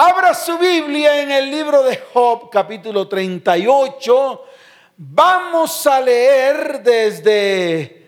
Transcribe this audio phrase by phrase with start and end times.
[0.00, 4.44] Abra su Biblia en el libro de Job, capítulo 38.
[4.96, 8.06] Vamos a leer desde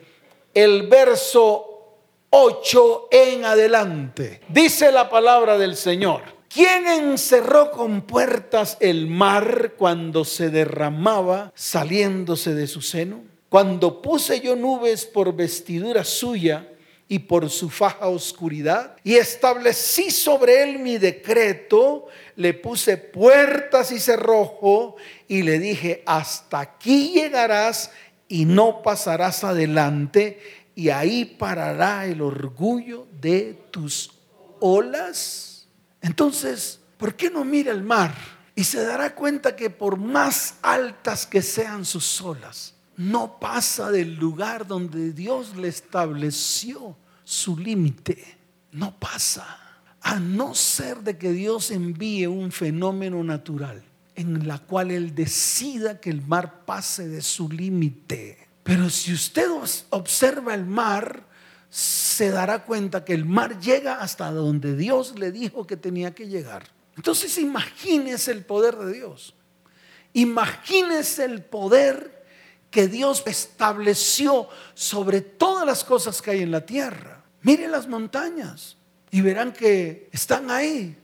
[0.54, 1.96] el verso
[2.30, 4.40] 8 en adelante.
[4.48, 6.22] Dice la palabra del Señor.
[6.48, 13.22] ¿Quién encerró con puertas el mar cuando se derramaba saliéndose de su seno?
[13.48, 16.68] Cuando puse yo nubes por vestidura suya
[17.10, 22.06] y por su faja oscuridad, y establecí sobre él mi decreto,
[22.36, 24.94] le puse puertas y cerrojo,
[25.26, 27.90] y le dije, hasta aquí llegarás
[28.28, 30.40] y no pasarás adelante,
[30.76, 34.12] y ahí parará el orgullo de tus
[34.60, 35.66] olas.
[36.00, 38.14] Entonces, ¿por qué no mira el mar?
[38.54, 44.16] Y se dará cuenta que por más altas que sean sus olas, no pasa del
[44.16, 48.36] lugar donde Dios le estableció su límite.
[48.72, 49.58] No pasa.
[50.02, 53.82] A no ser de que Dios envíe un fenómeno natural
[54.16, 58.48] en la cual Él decida que el mar pase de su límite.
[58.62, 59.46] Pero si usted
[59.88, 61.26] observa el mar,
[61.70, 66.28] se dará cuenta que el mar llega hasta donde Dios le dijo que tenía que
[66.28, 66.64] llegar.
[66.96, 69.34] Entonces imagínese el poder de Dios.
[70.12, 72.19] Imagínese el poder
[72.70, 77.24] que Dios estableció sobre todas las cosas que hay en la tierra.
[77.42, 78.76] Mire las montañas
[79.10, 80.96] y verán que están ahí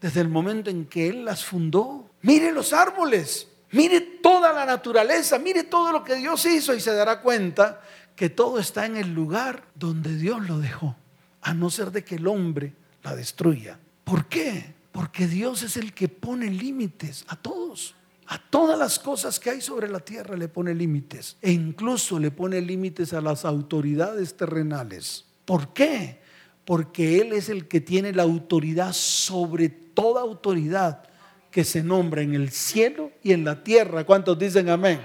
[0.00, 2.10] desde el momento en que Él las fundó.
[2.22, 6.94] Mire los árboles, mire toda la naturaleza, mire todo lo que Dios hizo y se
[6.94, 7.80] dará cuenta
[8.16, 10.96] que todo está en el lugar donde Dios lo dejó,
[11.40, 13.78] a no ser de que el hombre la destruya.
[14.04, 14.74] ¿Por qué?
[14.92, 17.94] Porque Dios es el que pone límites a todos.
[18.32, 21.36] A todas las cosas que hay sobre la tierra le pone límites.
[21.42, 25.26] E incluso le pone límites a las autoridades terrenales.
[25.44, 26.22] ¿Por qué?
[26.64, 31.02] Porque Él es el que tiene la autoridad sobre toda autoridad
[31.50, 34.04] que se nombra en el cielo y en la tierra.
[34.04, 35.02] ¿Cuántos dicen amén?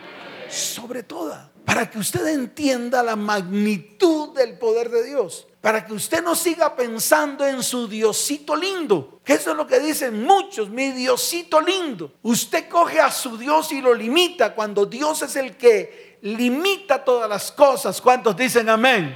[0.48, 1.52] Sobre toda.
[1.66, 6.74] Para que usted entienda la magnitud del poder de Dios para que usted no siga
[6.78, 9.20] pensando en su Diosito lindo.
[9.22, 12.14] Que eso es lo que dicen muchos, mi Diosito lindo.
[12.22, 17.30] Usted coge a su Dios y lo limita cuando Dios es el que limita todas
[17.30, 18.00] las cosas.
[18.00, 19.14] ¿Cuántos dicen amén?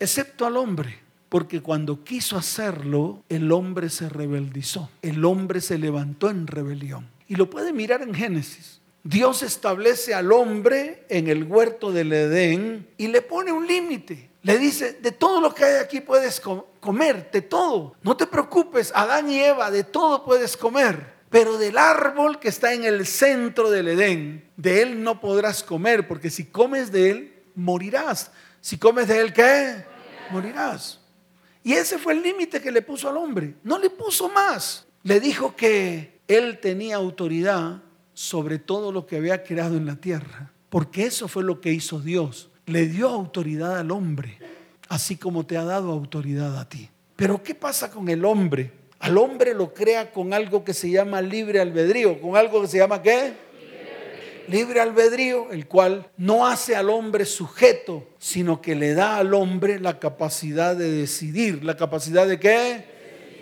[0.00, 0.98] Excepto al hombre.
[1.28, 4.88] Porque cuando quiso hacerlo, el hombre se rebeldizó.
[5.02, 7.10] El hombre se levantó en rebelión.
[7.28, 8.80] Y lo puede mirar en Génesis.
[9.04, 14.31] Dios establece al hombre en el huerto del Edén y le pone un límite.
[14.42, 16.40] Le dice, de todo lo que hay aquí puedes
[16.80, 17.94] comer, de todo.
[18.02, 21.12] No te preocupes, Adán y Eva, de todo puedes comer.
[21.30, 26.08] Pero del árbol que está en el centro del Edén, de él no podrás comer,
[26.08, 28.32] porque si comes de él, morirás.
[28.60, 29.84] Si comes de él, ¿qué?
[30.30, 31.00] Morirás.
[31.62, 33.54] Y ese fue el límite que le puso al hombre.
[33.62, 34.84] No le puso más.
[35.04, 37.80] Le dijo que él tenía autoridad
[38.12, 40.52] sobre todo lo que había creado en la tierra.
[40.68, 44.38] Porque eso fue lo que hizo Dios le dio autoridad al hombre,
[44.88, 46.88] así como te ha dado autoridad a ti.
[47.16, 48.72] Pero ¿qué pasa con el hombre?
[48.98, 52.78] Al hombre lo crea con algo que se llama libre albedrío, con algo que se
[52.78, 53.32] llama ¿qué?
[54.48, 59.78] Libre albedrío, el cual no hace al hombre sujeto, sino que le da al hombre
[59.80, 62.84] la capacidad de decidir, la capacidad de qué?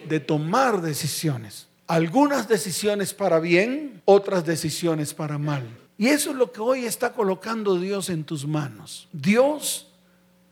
[0.08, 1.68] De tomar decisiones.
[1.86, 5.66] Algunas decisiones para bien, otras decisiones para mal.
[6.00, 9.06] Y eso es lo que hoy está colocando Dios en tus manos.
[9.12, 9.86] Dios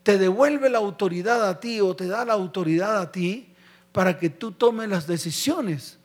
[0.02, 3.48] te devuelve la autoridad a ti o te da la autoridad a ti
[3.90, 5.96] para que tú tomes las decisiones.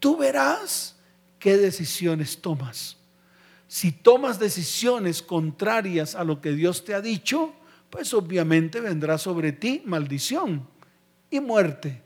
[0.00, 0.96] Tú verás
[1.38, 2.96] qué decisiones tomas.
[3.68, 7.52] Si tomas decisiones contrarias a lo que Dios te ha dicho,
[7.90, 10.66] pues obviamente vendrá sobre ti maldición
[11.30, 12.02] y muerte.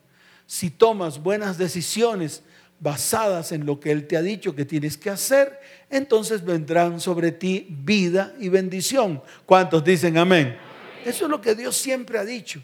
[0.47, 2.43] Si tomas buenas decisiones
[2.83, 7.31] basadas en lo que Él te ha dicho que tienes que hacer, entonces vendrán sobre
[7.31, 9.23] ti vida y bendición.
[9.47, 10.57] ¿Cuántos dicen amén?
[11.05, 12.61] Eso es lo que Dios siempre ha dicho,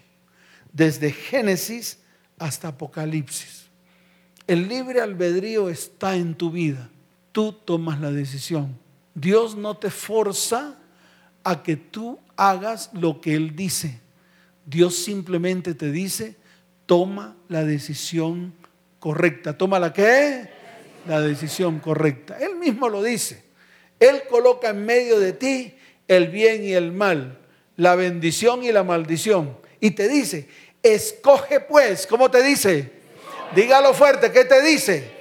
[0.73, 1.99] desde Génesis
[2.37, 3.67] hasta Apocalipsis.
[4.45, 6.89] El libre albedrío está en tu vida.
[7.31, 8.77] Tú tomas la decisión.
[9.13, 10.77] Dios no te forza
[11.45, 14.01] a que tú hagas lo que Él dice.
[14.65, 16.35] Dios simplemente te dice,
[16.85, 18.53] toma la decisión
[18.99, 19.57] correcta.
[19.57, 20.49] ¿Toma la qué?
[21.07, 22.37] La decisión correcta.
[22.39, 23.43] Él mismo lo dice.
[23.99, 25.75] Él coloca en medio de ti
[26.07, 27.37] el bien y el mal,
[27.75, 29.57] la bendición y la maldición.
[29.79, 30.47] Y te dice,
[30.81, 32.91] escoge pues, ¿cómo te dice?
[33.55, 35.11] Dígalo fuerte, ¿qué te dice?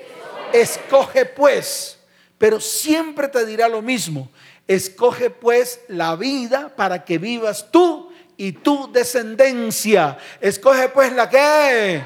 [0.52, 1.98] Escoge pues.
[2.38, 4.31] Pero siempre te dirá lo mismo.
[4.66, 10.19] Escoge pues la vida para que vivas tú y tu descendencia.
[10.40, 12.02] Escoge pues la que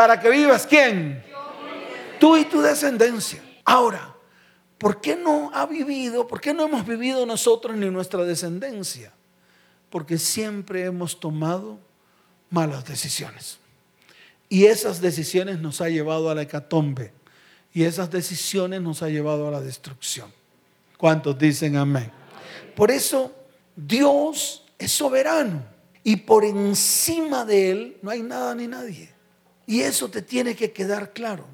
[0.00, 1.22] para que vivas quién?
[2.18, 3.42] Tú y tu descendencia.
[3.66, 4.16] Ahora,
[4.78, 9.12] ¿por qué no ha vivido, por qué no hemos vivido nosotros ni nuestra descendencia?
[9.90, 11.78] Porque siempre hemos tomado
[12.48, 13.58] malas decisiones.
[14.48, 17.12] Y esas decisiones nos ha llevado a la hecatombe.
[17.74, 20.32] Y esas decisiones nos ha llevado a la destrucción.
[20.96, 22.10] ¿Cuántos dicen amén?
[22.74, 23.34] Por eso
[23.76, 25.62] Dios es soberano.
[26.02, 29.19] Y por encima de Él no hay nada ni nadie.
[29.70, 31.44] Y eso te tiene que quedar claro.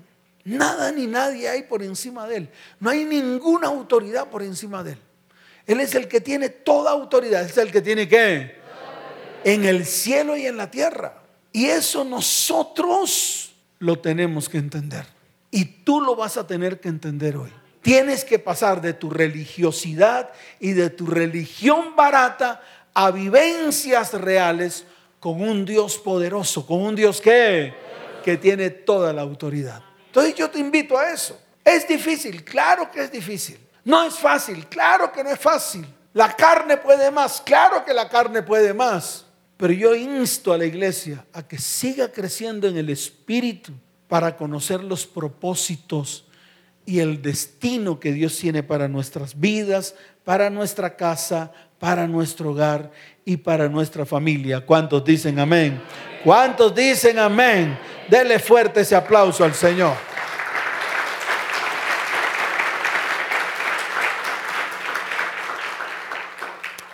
[0.43, 2.49] Nada ni nadie hay por encima de Él.
[2.81, 4.99] No hay ninguna autoridad por encima de Él.
[5.67, 7.43] Él es el que tiene toda autoridad.
[7.43, 8.57] Es el que tiene que
[9.45, 11.21] en el cielo y en la tierra.
[11.53, 15.05] Y eso nosotros lo tenemos que entender.
[15.51, 17.53] Y tú lo vas a tener que entender hoy.
[17.83, 22.63] Tienes que pasar de tu religiosidad y de tu religión barata
[22.95, 24.87] a vivencias reales
[25.21, 27.85] con un Dios poderoso, con un Dios que,
[28.27, 29.81] que tiene toda la autoridad.
[30.09, 31.41] Entonces yo te invito a eso.
[31.65, 33.57] Es difícil, claro que es difícil.
[33.85, 35.87] No es fácil, claro que no es fácil.
[36.13, 39.27] La carne puede más, claro que la carne puede más.
[39.57, 43.73] Pero yo insto a la iglesia a que siga creciendo en el espíritu
[44.09, 46.27] para conocer los propósitos
[46.85, 49.95] y el destino que Dios tiene para nuestras vidas,
[50.25, 52.91] para nuestra casa, para nuestro hogar
[53.25, 54.67] y para nuestra familia.
[54.67, 55.81] ¿Cuántos dicen amén?
[56.25, 57.79] ¿Cuántos dicen amén?
[58.09, 59.95] Dele fuerte ese aplauso al Señor.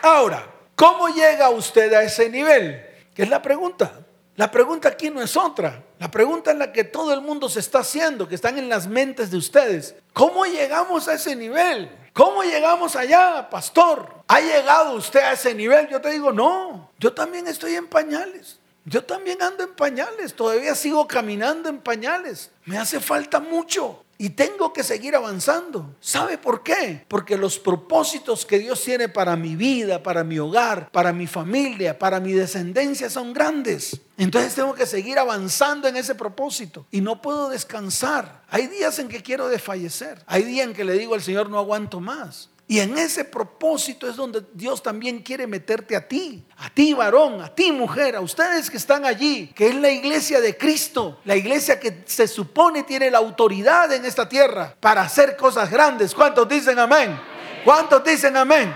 [0.03, 2.85] Ahora, ¿cómo llega usted a ese nivel?
[3.15, 3.93] Que es la pregunta.
[4.37, 5.83] La pregunta aquí no es otra.
[5.99, 8.87] La pregunta es la que todo el mundo se está haciendo, que están en las
[8.87, 9.95] mentes de ustedes.
[10.13, 11.91] ¿Cómo llegamos a ese nivel?
[12.13, 14.25] ¿Cómo llegamos allá, pastor?
[14.27, 15.89] ¿Ha llegado usted a ese nivel?
[15.89, 18.59] Yo te digo, no, yo también estoy en pañales.
[18.85, 22.51] Yo también ando en pañales, todavía sigo caminando en pañales.
[22.65, 24.05] Me hace falta mucho.
[24.19, 25.97] Y tengo que seguir avanzando.
[26.01, 27.05] ¿Sabe por qué?
[27.09, 31.99] Porque los propósitos que Dios tiene para mi vida, para mi hogar, para mi familia,
[31.99, 34.01] para mi descendencia son grandes.
[34.17, 36.87] Entonces tengo que seguir avanzando en ese propósito.
[36.93, 38.43] Y no puedo descansar.
[38.49, 40.23] Hay días en que quiero desfallecer.
[40.27, 42.49] Hay días en que le digo al Señor no aguanto más.
[42.73, 47.43] Y en ese propósito es donde Dios también quiere meterte a ti, a ti varón,
[47.43, 51.37] a ti mujer, a ustedes que están allí, que es la iglesia de Cristo, la
[51.37, 56.15] iglesia que se supone tiene la autoridad en esta tierra para hacer cosas grandes.
[56.15, 57.21] ¿Cuántos dicen amén?
[57.63, 58.75] ¿Cuántos dicen amén?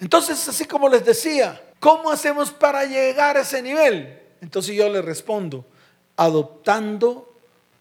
[0.00, 4.20] Entonces, así como les decía, ¿cómo hacemos para llegar a ese nivel?
[4.40, 5.64] Entonces yo le respondo,
[6.16, 7.27] adoptando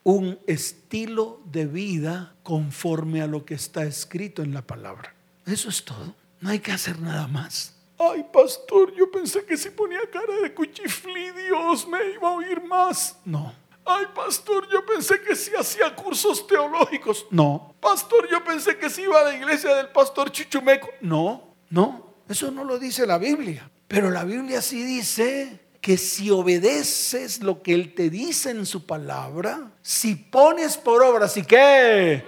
[0.07, 5.13] un estilo de vida conforme a lo que está escrito en la palabra.
[5.45, 6.15] Eso es todo.
[6.39, 7.75] No hay que hacer nada más.
[7.99, 12.63] Ay, pastor, yo pensé que si ponía cara de cuchiflí, Dios me iba a oír
[12.63, 13.17] más.
[13.25, 13.53] No.
[13.83, 17.25] Ay, pastor, yo pensé que si hacía cursos teológicos.
[17.29, 17.75] No.
[17.81, 20.87] Pastor, yo pensé que si iba a la iglesia del pastor Chuchumeco.
[21.01, 22.13] No, no.
[22.29, 23.69] Eso no lo dice la Biblia.
[23.89, 28.85] Pero la Biblia sí dice que si obedeces lo que Él te dice en su
[28.85, 32.25] palabra, si pones por obra, ¿si qué?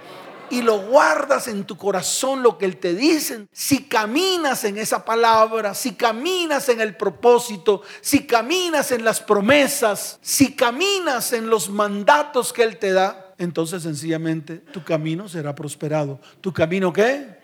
[0.48, 5.04] Y lo guardas en tu corazón lo que Él te dice, si caminas en esa
[5.04, 11.68] palabra, si caminas en el propósito, si caminas en las promesas, si caminas en los
[11.68, 16.18] mandatos que Él te da, entonces sencillamente tu camino será prosperado.
[16.40, 17.39] ¿Tu camino qué?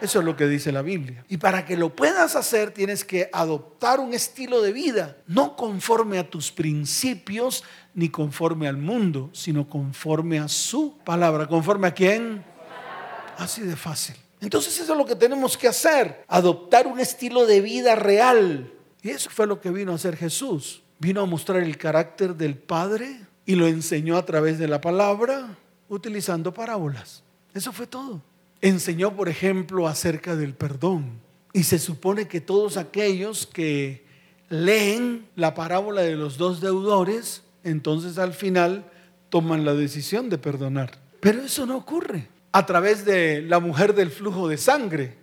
[0.00, 1.24] Eso es lo que dice la Biblia.
[1.28, 6.18] Y para que lo puedas hacer tienes que adoptar un estilo de vida, no conforme
[6.18, 11.46] a tus principios ni conforme al mundo, sino conforme a su palabra.
[11.46, 12.44] ¿Conforme a quién?
[13.38, 14.16] Así de fácil.
[14.40, 18.70] Entonces eso es lo que tenemos que hacer, adoptar un estilo de vida real.
[19.02, 20.82] Y eso fue lo que vino a hacer Jesús.
[20.98, 25.56] Vino a mostrar el carácter del Padre y lo enseñó a través de la palabra
[25.88, 27.22] utilizando parábolas.
[27.54, 28.20] Eso fue todo
[28.60, 31.20] enseñó, por ejemplo, acerca del perdón.
[31.52, 34.04] Y se supone que todos aquellos que
[34.48, 38.90] leen la parábola de los dos deudores, entonces al final
[39.28, 40.98] toman la decisión de perdonar.
[41.20, 42.28] Pero eso no ocurre.
[42.52, 45.18] A través de la mujer del flujo de sangre,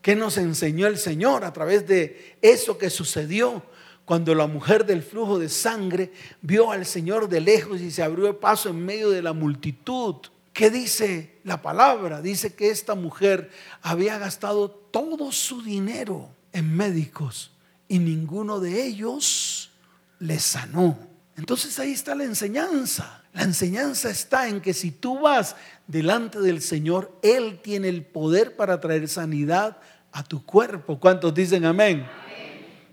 [0.00, 3.62] que nos enseñó el Señor a través de eso que sucedió
[4.04, 8.38] cuando la mujer del flujo de sangre vio al Señor de lejos y se abrió
[8.40, 10.16] paso en medio de la multitud.
[10.52, 12.20] ¿Qué dice la palabra?
[12.20, 17.52] Dice que esta mujer había gastado todo su dinero en médicos
[17.88, 19.70] y ninguno de ellos
[20.18, 20.98] le sanó.
[21.36, 23.22] Entonces ahí está la enseñanza.
[23.32, 25.56] La enseñanza está en que si tú vas
[25.86, 29.78] delante del Señor, Él tiene el poder para traer sanidad
[30.12, 31.00] a tu cuerpo.
[31.00, 32.06] ¿Cuántos dicen amén?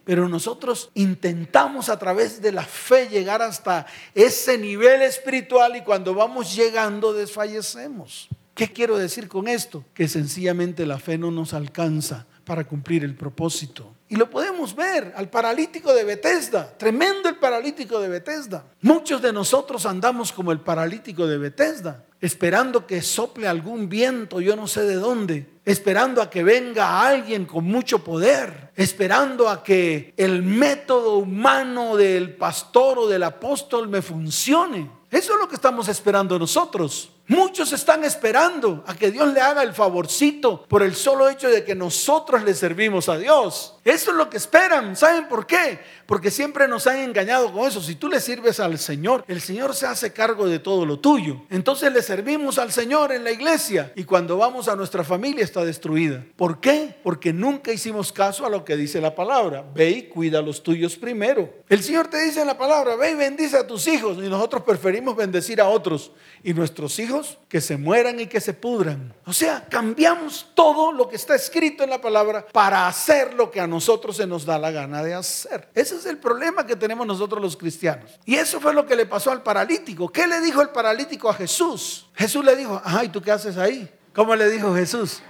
[0.10, 3.86] Pero nosotros intentamos a través de la fe llegar hasta
[4.16, 8.28] ese nivel espiritual y cuando vamos llegando desfallecemos.
[8.56, 9.86] ¿Qué quiero decir con esto?
[9.94, 13.94] Que sencillamente la fe no nos alcanza para cumplir el propósito.
[14.08, 18.66] Y lo podemos ver al paralítico de Bethesda, tremendo el paralítico de Bethesda.
[18.82, 24.56] Muchos de nosotros andamos como el paralítico de Bethesda, esperando que sople algún viento, yo
[24.56, 30.14] no sé de dónde, esperando a que venga alguien con mucho poder, esperando a que
[30.18, 34.90] el método humano del pastor o del apóstol me funcione.
[35.10, 37.12] Eso es lo que estamos esperando nosotros.
[37.30, 41.64] Muchos están esperando a que Dios le haga el favorcito por el solo hecho de
[41.64, 43.76] que nosotros le servimos a Dios.
[43.86, 44.96] Eso es lo que esperan.
[44.96, 45.80] ¿Saben por qué?
[46.08, 47.84] Porque siempre nos han engañado con eso.
[47.84, 51.44] Si tú le sirves al Señor, el Señor se hace cargo de todo lo tuyo.
[51.52, 55.64] Entonces le servimos al Señor en la iglesia y cuando vamos a nuestra familia está
[55.64, 56.26] destruida.
[56.36, 56.96] ¿Por qué?
[57.04, 59.64] Porque nunca hicimos caso a lo que dice la palabra.
[59.76, 61.48] Ve y cuida a los tuyos primero.
[61.70, 64.64] El Señor te dice en la palabra, ve y bendice a tus hijos y nosotros
[64.64, 66.12] preferimos bendecir a otros
[66.44, 69.14] y nuestros hijos que se mueran y que se pudran.
[69.26, 73.60] O sea, cambiamos todo lo que está escrito en la palabra para hacer lo que
[73.60, 75.70] a nosotros se nos da la gana de hacer.
[75.74, 78.20] Ese es el problema que tenemos nosotros los cristianos.
[78.26, 80.12] Y eso fue lo que le pasó al paralítico.
[80.12, 82.08] ¿Qué le dijo el paralítico a Jesús?
[82.16, 83.90] Jesús le dijo, ay, ¿tú qué haces ahí?
[84.14, 85.22] ¿Cómo le dijo Jesús?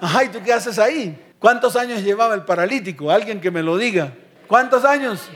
[0.00, 1.34] Ay, ¿tú qué haces ahí?
[1.38, 3.10] ¿Cuántos años llevaba el paralítico?
[3.10, 4.12] Alguien que me lo diga.
[4.46, 5.28] ¿Cuántos años?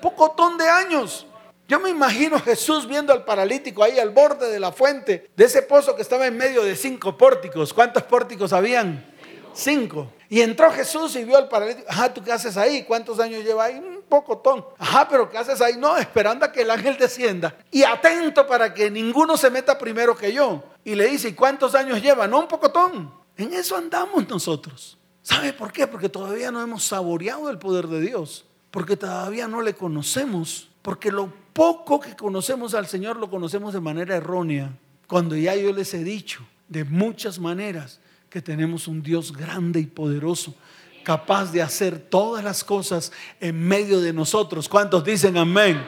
[0.00, 1.25] Pocotón de años.
[1.68, 5.62] Yo me imagino Jesús viendo al paralítico ahí al borde de la fuente, de ese
[5.62, 7.74] pozo que estaba en medio de cinco pórticos.
[7.74, 9.04] ¿Cuántos pórticos habían?
[9.52, 10.12] Cinco.
[10.28, 11.86] Y entró Jesús y vio al paralítico.
[11.88, 12.84] Ajá, ¿tú qué haces ahí?
[12.84, 13.78] ¿Cuántos años lleva ahí?
[13.78, 14.64] Un pocotón.
[14.78, 15.76] Ajá, pero ¿qué haces ahí?
[15.76, 17.56] No, esperando a que el ángel descienda.
[17.70, 20.62] Y atento para que ninguno se meta primero que yo.
[20.84, 22.28] Y le dice, ¿y cuántos años lleva?
[22.28, 23.12] No, un pocotón.
[23.36, 24.98] En eso andamos nosotros.
[25.22, 25.86] ¿Sabe por qué?
[25.86, 28.44] Porque todavía no hemos saboreado el poder de Dios.
[28.70, 30.68] Porque todavía no le conocemos.
[30.82, 35.72] Porque lo poco que conocemos al Señor lo conocemos de manera errónea, cuando ya yo
[35.72, 37.98] les he dicho de muchas maneras
[38.28, 40.54] que tenemos un Dios grande y poderoso,
[41.02, 43.10] capaz de hacer todas las cosas
[43.40, 44.68] en medio de nosotros.
[44.68, 45.82] ¿Cuántos dicen amén?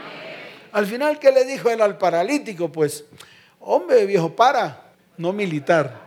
[0.72, 2.72] Al final, ¿qué le dijo él al paralítico?
[2.72, 3.04] Pues,
[3.60, 6.00] hombre viejo, para, no militar,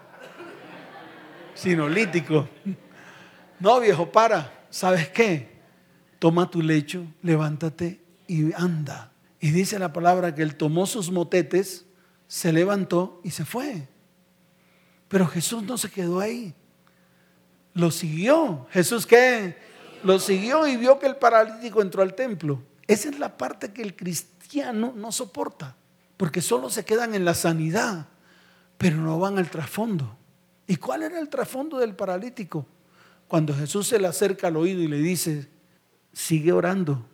[1.53, 2.49] sino lítico.
[3.59, 5.51] No viejo, para, ¿sabes qué?
[6.17, 9.10] Toma tu lecho, levántate y anda.
[9.43, 11.85] Y dice la palabra que él tomó sus motetes,
[12.27, 13.89] se levantó y se fue.
[15.07, 16.53] Pero Jesús no se quedó ahí.
[17.73, 18.67] Lo siguió.
[18.69, 19.57] ¿Jesús qué?
[20.03, 22.61] Lo siguió y vio que el paralítico entró al templo.
[22.85, 25.75] Esa es la parte que el cristiano no soporta.
[26.17, 28.09] Porque solo se quedan en la sanidad,
[28.77, 30.17] pero no van al trasfondo.
[30.67, 32.67] ¿Y cuál era el trasfondo del paralítico?
[33.27, 35.49] Cuando Jesús se le acerca al oído y le dice,
[36.13, 37.07] sigue orando,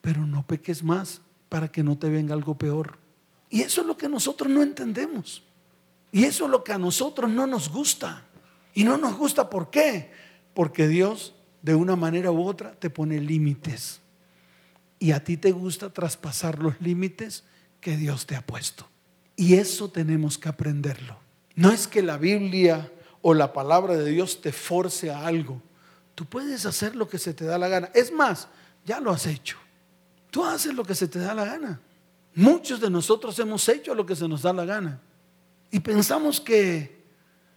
[0.00, 2.98] pero no peques más para que no te venga algo peor.
[3.50, 5.42] Y eso es lo que nosotros no entendemos.
[6.12, 8.24] Y eso es lo que a nosotros no nos gusta.
[8.74, 10.10] Y no nos gusta ¿por qué?
[10.54, 14.00] Porque Dios de una manera u otra te pone límites.
[14.98, 17.44] Y a ti te gusta traspasar los límites
[17.80, 18.88] que Dios te ha puesto.
[19.36, 21.18] Y eso tenemos que aprenderlo.
[21.54, 22.90] No es que la Biblia
[23.22, 25.60] o la palabra de Dios te force a algo.
[26.14, 27.90] Tú puedes hacer lo que se te da la gana.
[27.92, 28.48] Es más,
[28.84, 29.58] ya lo has hecho.
[30.36, 31.80] Tú haces lo que se te da la gana.
[32.34, 35.00] Muchos de nosotros hemos hecho lo que se nos da la gana.
[35.70, 37.06] Y pensamos que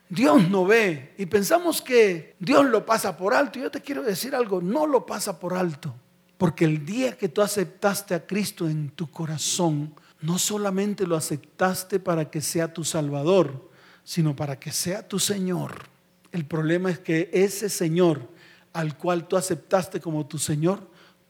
[0.08, 1.14] Dios no ve.
[1.18, 3.60] Y pensamos que Dios lo pasa por alto.
[3.60, 5.94] Yo te quiero decir algo, no lo pasa por alto.
[6.38, 12.00] Porque el día que tú aceptaste a Cristo en tu corazón, no solamente lo aceptaste
[12.00, 13.70] para que sea tu Salvador,
[14.06, 15.90] sino para que sea tu Señor.
[16.32, 18.22] El problema es que ese Señor
[18.72, 20.88] al cual tú aceptaste como tu Señor,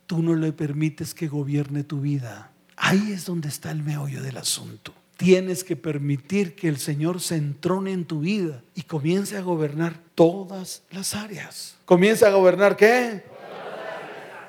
[0.09, 2.51] tú no le permites que gobierne tu vida.
[2.75, 4.91] Ahí es donde está el meollo del asunto.
[5.17, 9.99] Tienes que permitir que el Señor se entrone en tu vida y comience a gobernar
[10.15, 11.75] todas las áreas.
[11.85, 13.23] ¿Comience a gobernar qué?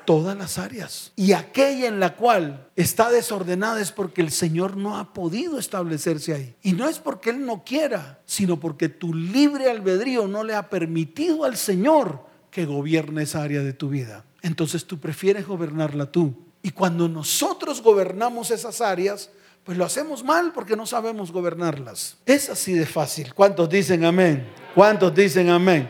[0.03, 1.11] Todas las áreas.
[1.15, 6.33] Y aquella en la cual está desordenada es porque el Señor no ha podido establecerse
[6.33, 6.55] ahí.
[6.63, 10.71] Y no es porque Él no quiera, sino porque tu libre albedrío no le ha
[10.71, 16.33] permitido al Señor que gobierne esa área de tu vida entonces tú prefieres gobernarla tú.
[16.63, 19.29] Y cuando nosotros gobernamos esas áreas,
[19.63, 22.17] pues lo hacemos mal porque no sabemos gobernarlas.
[22.25, 23.33] Es así de fácil.
[23.33, 24.47] ¿Cuántos dicen amén?
[24.73, 25.89] ¿Cuántos dicen amén?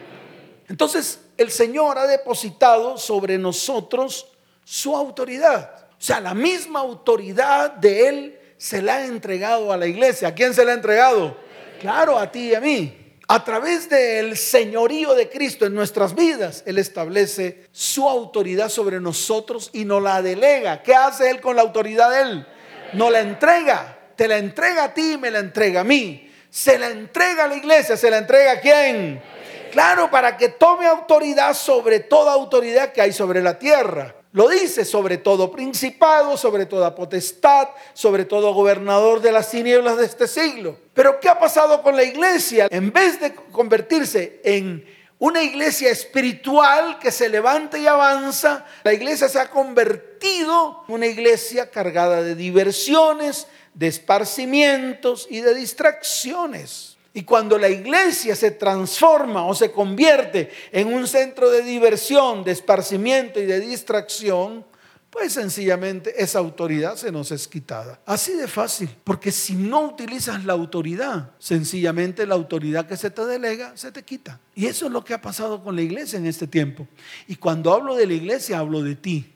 [0.67, 4.27] Entonces el Señor ha depositado sobre nosotros
[4.63, 5.87] su autoridad.
[5.91, 10.29] O sea, la misma autoridad de Él se la ha entregado a la iglesia.
[10.29, 11.37] ¿A quién se la ha entregado?
[11.79, 13.00] Claro, a ti y a mí.
[13.33, 19.69] A través del señorío de Cristo en nuestras vidas, Él establece su autoridad sobre nosotros
[19.71, 20.83] y nos la delega.
[20.83, 22.47] ¿Qué hace Él con la autoridad de Él?
[22.91, 23.97] Nos la entrega.
[24.17, 26.29] Te la entrega a ti me la entrega a mí.
[26.49, 27.95] Se la entrega a la iglesia.
[27.95, 29.23] ¿Se la entrega a quién?
[29.71, 34.13] Claro, para que tome autoridad sobre toda autoridad que hay sobre la tierra.
[34.33, 40.05] Lo dice sobre todo principado, sobre toda potestad, sobre todo gobernador de las tinieblas de
[40.05, 40.77] este siglo.
[40.93, 42.67] Pero ¿qué ha pasado con la iglesia?
[42.71, 44.85] En vez de convertirse en
[45.19, 51.07] una iglesia espiritual que se levanta y avanza, la iglesia se ha convertido en una
[51.07, 56.90] iglesia cargada de diversiones, de esparcimientos y de distracciones.
[57.13, 62.51] Y cuando la iglesia se transforma o se convierte en un centro de diversión, de
[62.51, 64.65] esparcimiento y de distracción,
[65.11, 67.99] pues sencillamente esa autoridad se nos es quitada.
[68.05, 73.25] Así de fácil, porque si no utilizas la autoridad, sencillamente la autoridad que se te
[73.25, 74.39] delega se te quita.
[74.55, 76.87] Y eso es lo que ha pasado con la iglesia en este tiempo.
[77.27, 79.33] Y cuando hablo de la iglesia, hablo de ti.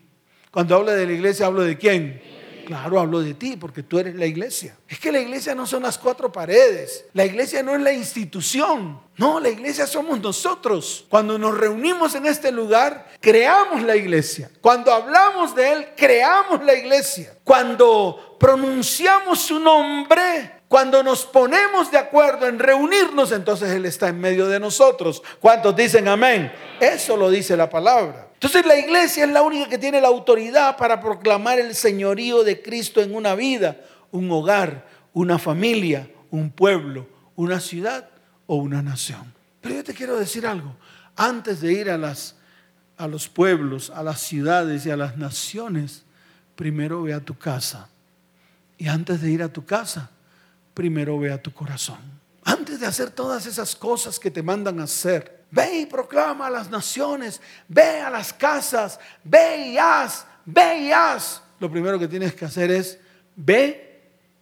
[0.50, 2.22] Cuando hablo de la iglesia, hablo de quién?
[2.66, 4.76] Claro, hablo de ti porque tú eres la iglesia.
[4.88, 7.04] Es que la iglesia no son las cuatro paredes.
[7.12, 9.00] La iglesia no es la institución.
[9.16, 11.06] No, la iglesia somos nosotros.
[11.08, 14.50] Cuando nos reunimos en este lugar, creamos la iglesia.
[14.60, 17.38] Cuando hablamos de Él, creamos la iglesia.
[17.44, 24.18] Cuando pronunciamos su nombre, cuando nos ponemos de acuerdo en reunirnos, entonces Él está en
[24.18, 25.22] medio de nosotros.
[25.40, 26.52] ¿Cuántos dicen amén?
[26.80, 28.25] Eso lo dice la palabra.
[28.36, 32.60] Entonces la iglesia es la única que tiene la autoridad para proclamar el señorío de
[32.60, 38.10] Cristo en una vida, un hogar, una familia, un pueblo, una ciudad
[38.46, 39.32] o una nación.
[39.62, 40.76] Pero yo te quiero decir algo.
[41.16, 42.36] Antes de ir a, las,
[42.98, 46.02] a los pueblos, a las ciudades y a las naciones,
[46.54, 47.88] primero ve a tu casa.
[48.76, 50.10] Y antes de ir a tu casa,
[50.74, 51.98] primero ve a tu corazón.
[52.44, 56.50] Antes de hacer todas esas cosas que te mandan a hacer, Ve y proclama a
[56.50, 61.42] las naciones, ve a las casas, ve y haz, ve y haz.
[61.58, 62.98] Lo primero que tienes que hacer es,
[63.34, 63.86] ve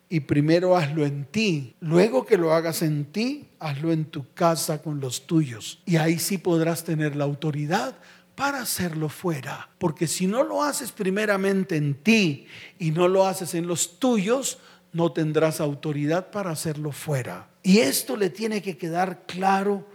[0.08, 1.76] y primero hazlo en ti.
[1.80, 5.82] Luego que lo hagas en ti, hazlo en tu casa con los tuyos.
[5.84, 7.96] Y ahí sí podrás tener la autoridad
[8.34, 9.68] para hacerlo fuera.
[9.78, 12.46] Porque si no lo haces primeramente en ti
[12.78, 14.58] y no lo haces en los tuyos,
[14.92, 17.48] no tendrás autoridad para hacerlo fuera.
[17.62, 19.86] Y esto le tiene que quedar claro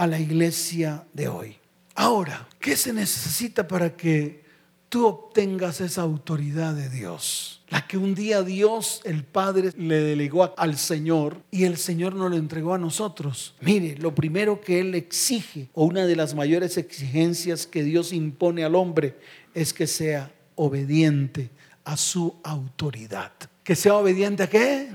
[0.00, 1.58] a la iglesia de hoy.
[1.94, 4.42] Ahora, ¿qué se necesita para que
[4.88, 7.62] tú obtengas esa autoridad de Dios?
[7.68, 12.30] La que un día Dios, el Padre, le delegó al Señor y el Señor nos
[12.30, 13.54] lo entregó a nosotros.
[13.60, 18.64] Mire, lo primero que Él exige, o una de las mayores exigencias que Dios impone
[18.64, 19.18] al hombre,
[19.52, 21.50] es que sea obediente
[21.84, 23.32] a su autoridad.
[23.62, 24.88] ¿Que sea obediente a qué?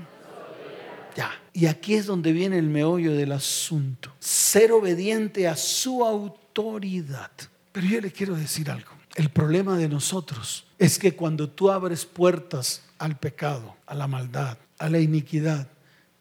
[1.14, 1.30] Ya.
[1.56, 4.12] Y aquí es donde viene el meollo del asunto.
[4.20, 7.30] Ser obediente a su autoridad.
[7.72, 8.90] Pero yo le quiero decir algo.
[9.14, 14.58] El problema de nosotros es que cuando tú abres puertas al pecado, a la maldad,
[14.78, 15.66] a la iniquidad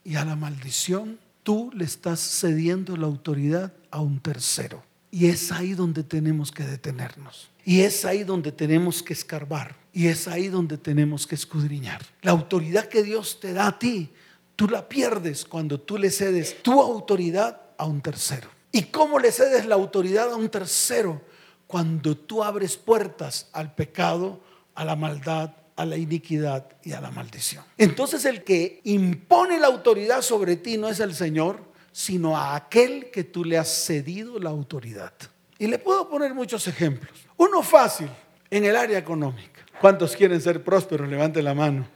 [0.05, 4.85] y a la maldición, tú le estás cediendo la autoridad a un tercero.
[5.11, 7.49] Y es ahí donde tenemos que detenernos.
[7.65, 9.75] Y es ahí donde tenemos que escarbar.
[9.91, 12.05] Y es ahí donde tenemos que escudriñar.
[12.21, 14.11] La autoridad que Dios te da a ti
[14.55, 18.49] Tú la pierdes cuando tú le cedes tu autoridad a un tercero.
[18.71, 21.21] ¿Y cómo le cedes la autoridad a un tercero?
[21.67, 24.39] Cuando tú abres puertas al pecado,
[24.75, 27.63] a la maldad, a la iniquidad y a la maldición.
[27.77, 33.11] Entonces el que impone la autoridad sobre ti no es el Señor, sino a aquel
[33.11, 35.13] que tú le has cedido la autoridad.
[35.57, 37.17] Y le puedo poner muchos ejemplos.
[37.37, 38.09] Uno fácil,
[38.49, 39.65] en el área económica.
[39.79, 41.07] ¿Cuántos quieren ser prósperos?
[41.07, 41.87] Levante la mano.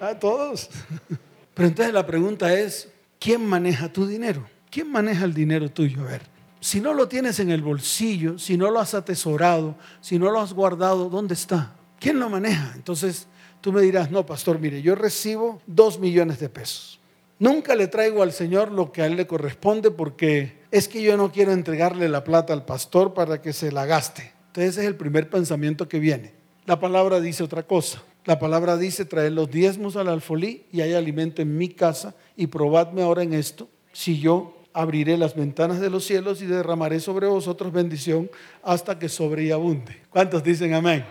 [0.00, 0.68] A todos.
[1.56, 4.46] Pero entonces la pregunta es, ¿quién maneja tu dinero?
[4.70, 6.02] ¿Quién maneja el dinero tuyo?
[6.02, 6.20] A ver,
[6.60, 10.38] si no lo tienes en el bolsillo, si no lo has atesorado, si no lo
[10.38, 11.74] has guardado, ¿dónde está?
[11.98, 12.72] ¿Quién lo maneja?
[12.74, 13.26] Entonces
[13.62, 17.00] tú me dirás, no, pastor, mire, yo recibo dos millones de pesos.
[17.38, 21.16] Nunca le traigo al Señor lo que a Él le corresponde porque es que yo
[21.16, 24.30] no quiero entregarle la plata al pastor para que se la gaste.
[24.48, 26.34] Entonces ese es el primer pensamiento que viene.
[26.66, 28.02] La palabra dice otra cosa.
[28.26, 32.48] La palabra dice, traer los diezmos al alfolí y hay alimento en mi casa y
[32.48, 37.28] probadme ahora en esto, si yo abriré las ventanas de los cielos y derramaré sobre
[37.28, 38.28] vosotros bendición
[38.64, 40.02] hasta que sobre y abunde.
[40.10, 41.04] ¿Cuántos dicen amén?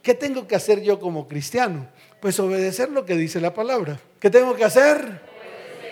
[0.00, 1.88] ¿Qué tengo que hacer yo como cristiano?
[2.20, 4.00] Pues obedecer lo que dice la palabra.
[4.20, 5.20] ¿Qué tengo que hacer?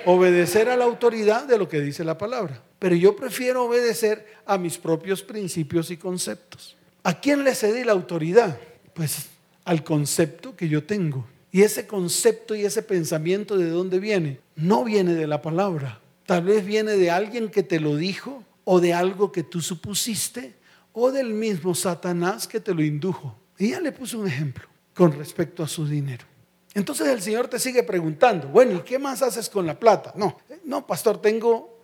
[0.07, 2.63] Obedecer a la autoridad de lo que dice la palabra.
[2.79, 6.77] Pero yo prefiero obedecer a mis propios principios y conceptos.
[7.03, 8.59] ¿A quién le cedí la autoridad?
[8.95, 9.29] Pues
[9.65, 11.27] al concepto que yo tengo.
[11.53, 14.41] Y ese concepto y ese pensamiento de dónde viene?
[14.55, 16.01] No viene de la palabra.
[16.27, 20.55] Tal vez viene de alguien que te lo dijo o de algo que tú supusiste
[20.93, 23.37] o del mismo Satanás que te lo indujo.
[23.59, 26.25] Y ya le puso un ejemplo con respecto a su dinero.
[26.75, 30.13] Entonces el Señor te sigue preguntando, bueno, ¿y qué más haces con la plata?
[30.15, 31.77] No, no, pastor, tengo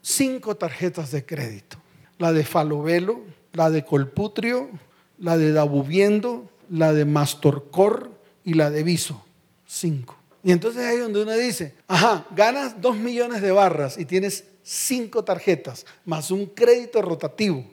[0.00, 1.78] cinco tarjetas de crédito.
[2.18, 4.70] La de Falovelo, la de Colputrio,
[5.18, 8.10] la de Dabuviendo, la de Mastorcor
[8.44, 9.24] y la de Viso.
[9.66, 10.16] Cinco.
[10.42, 15.24] Y entonces ahí donde uno dice, ajá, ganas dos millones de barras y tienes cinco
[15.24, 17.64] tarjetas, más un crédito rotativo,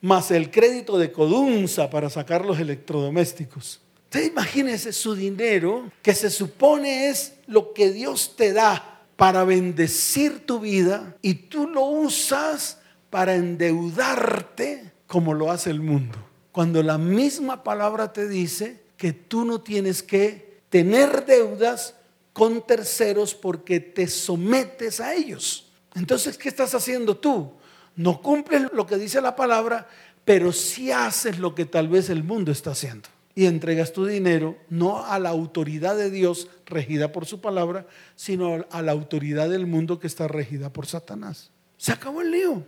[0.00, 3.80] más el crédito de Codunza para sacar los electrodomésticos.
[4.04, 10.46] Usted imagínese su dinero, que se supone es lo que Dios te da para bendecir
[10.46, 12.78] tu vida y tú lo usas
[13.10, 16.27] para endeudarte como lo hace el mundo.
[16.58, 21.94] Cuando la misma palabra te dice que tú no tienes que tener deudas
[22.32, 25.70] con terceros porque te sometes a ellos.
[25.94, 27.52] Entonces, ¿qué estás haciendo tú?
[27.94, 29.86] No cumples lo que dice la palabra,
[30.24, 33.08] pero sí haces lo que tal vez el mundo está haciendo.
[33.36, 38.66] Y entregas tu dinero no a la autoridad de Dios regida por su palabra, sino
[38.72, 41.52] a la autoridad del mundo que está regida por Satanás.
[41.76, 42.64] Se acabó el lío.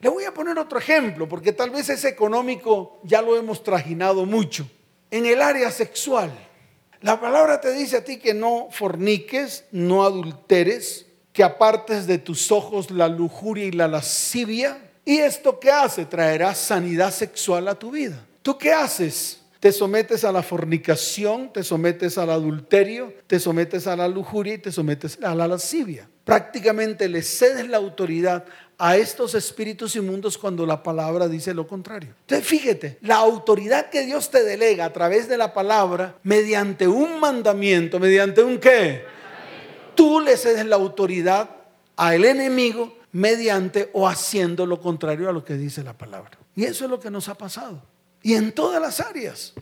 [0.00, 4.24] Le voy a poner otro ejemplo, porque tal vez ese económico ya lo hemos trajinado
[4.24, 4.66] mucho.
[5.10, 6.30] En el área sexual,
[7.02, 12.50] la palabra te dice a ti que no forniques, no adulteres, que apartes de tus
[12.50, 14.78] ojos la lujuria y la lascivia.
[15.04, 16.06] ¿Y esto qué hace?
[16.06, 18.24] Traerá sanidad sexual a tu vida.
[18.42, 19.40] ¿Tú qué haces?
[19.60, 24.58] Te sometes a la fornicación, te sometes al adulterio, te sometes a la lujuria y
[24.58, 26.08] te sometes a la lascivia.
[26.24, 28.46] Prácticamente le cedes la autoridad
[28.82, 32.14] a estos espíritus inmundos cuando la palabra dice lo contrario.
[32.22, 37.20] Entonces fíjate, la autoridad que Dios te delega a través de la palabra, mediante un
[37.20, 39.04] mandamiento, mediante un qué,
[39.94, 41.50] tú le cedes la autoridad
[41.94, 46.30] al enemigo mediante o haciendo lo contrario a lo que dice la palabra.
[46.56, 47.82] Y eso es lo que nos ha pasado.
[48.22, 49.52] Y en todas las áreas.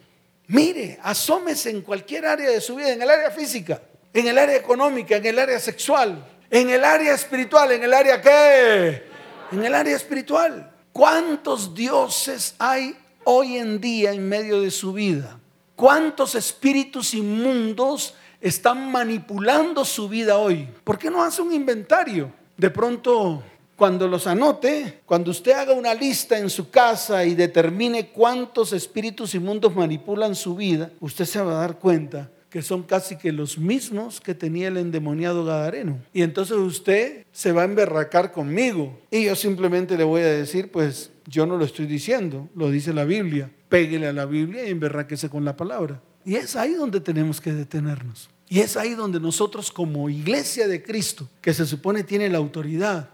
[0.46, 3.82] Mire, asómese en cualquier área de su vida, en el área física,
[4.14, 8.22] en el área económica, en el área sexual, en el área espiritual, en el área
[8.22, 9.07] qué?
[9.50, 10.70] En el área espiritual.
[10.92, 15.38] ¿Cuántos dioses hay hoy en día en medio de su vida?
[15.74, 20.68] ¿Cuántos espíritus inmundos están manipulando su vida hoy?
[20.84, 22.32] ¿Por qué no hace un inventario?
[22.56, 23.42] De pronto
[23.76, 29.34] cuando los anote, cuando usted haga una lista en su casa y determine cuántos espíritus
[29.34, 33.58] inmundos manipulan su vida, usted se va a dar cuenta que son casi que los
[33.58, 35.98] mismos que tenía el endemoniado Gadareno.
[36.12, 38.98] Y entonces usted se va a emberracar conmigo.
[39.10, 42.92] Y yo simplemente le voy a decir, pues yo no lo estoy diciendo, lo dice
[42.92, 43.50] la Biblia.
[43.68, 46.00] Péguele a la Biblia y emberraquese con la palabra.
[46.24, 48.30] Y es ahí donde tenemos que detenernos.
[48.48, 53.10] Y es ahí donde nosotros como iglesia de Cristo, que se supone tiene la autoridad,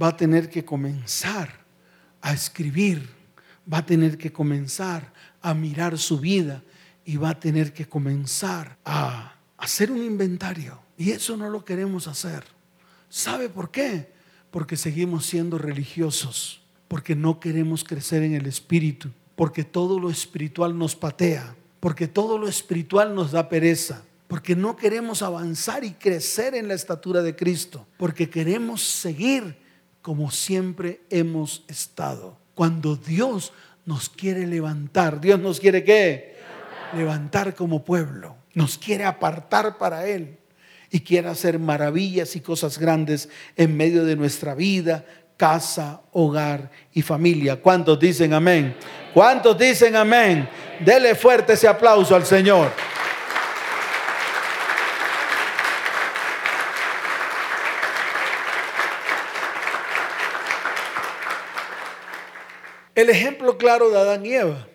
[0.00, 1.50] va a tener que comenzar
[2.20, 3.08] a escribir,
[3.72, 6.62] va a tener que comenzar a mirar su vida
[7.06, 10.80] y va a tener que comenzar a hacer un inventario.
[10.98, 12.44] Y eso no lo queremos hacer.
[13.08, 14.12] ¿Sabe por qué?
[14.50, 20.76] Porque seguimos siendo religiosos, porque no queremos crecer en el espíritu, porque todo lo espiritual
[20.76, 26.56] nos patea, porque todo lo espiritual nos da pereza, porque no queremos avanzar y crecer
[26.56, 29.56] en la estatura de Cristo, porque queremos seguir
[30.02, 32.36] como siempre hemos estado.
[32.54, 33.52] Cuando Dios
[33.84, 36.35] nos quiere levantar, Dios nos quiere qué?
[36.96, 37.54] Levantar.
[37.54, 38.36] como pueblo.
[38.54, 40.38] Nos quiere apartar para Él
[40.90, 45.04] y quiere hacer maravillas y cosas grandes en medio de nuestra vida,
[45.36, 47.60] casa, hogar y familia.
[47.60, 48.74] ¿Cuántos dicen amén?
[49.12, 50.48] ¿Cuántos dicen amén?
[50.80, 52.70] Dele fuerte ese aplauso al Señor.
[62.94, 64.66] El ejemplo claro de Adán y Eva,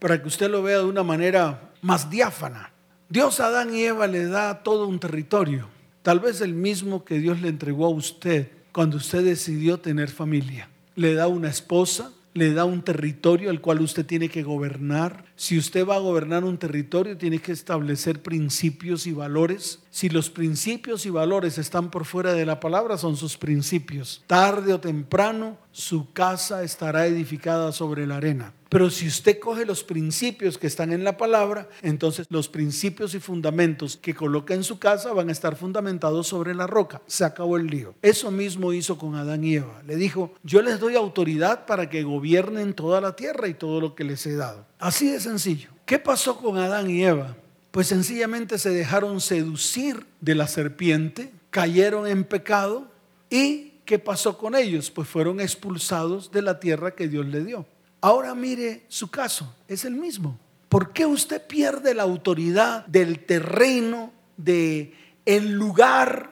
[0.00, 2.72] para que usted lo vea de una manera más diáfana.
[3.08, 5.68] Dios a Adán y Eva le da todo un territorio,
[6.02, 10.68] tal vez el mismo que Dios le entregó a usted cuando usted decidió tener familia.
[10.94, 15.24] Le da una esposa, le da un territorio al cual usted tiene que gobernar.
[15.34, 19.80] Si usted va a gobernar un territorio, tiene que establecer principios y valores.
[19.90, 24.22] Si los principios y valores están por fuera de la palabra, son sus principios.
[24.26, 28.52] Tarde o temprano, su casa estará edificada sobre la arena.
[28.70, 33.20] Pero si usted coge los principios que están en la palabra, entonces los principios y
[33.20, 37.02] fundamentos que coloca en su casa van a estar fundamentados sobre la roca.
[37.06, 37.94] Se acabó el lío.
[38.00, 39.82] Eso mismo hizo con Adán y Eva.
[39.86, 43.94] Le dijo, yo les doy autoridad para que gobiernen toda la tierra y todo lo
[43.94, 44.64] que les he dado.
[44.78, 45.68] Así de sencillo.
[45.84, 47.36] ¿Qué pasó con Adán y Eva?
[47.72, 52.88] Pues sencillamente se dejaron seducir de la serpiente, cayeron en pecado,
[53.30, 54.90] ¿Y qué pasó con ellos?
[54.90, 57.64] Pues fueron expulsados de la tierra que Dios le dio.
[58.00, 60.38] Ahora mire su caso, es el mismo.
[60.68, 64.94] ¿Por qué usted pierde la autoridad del terreno, de
[65.26, 66.30] el lugar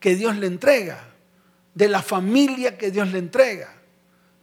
[0.00, 1.14] que Dios le entrega,
[1.74, 3.76] de la familia que Dios le entrega?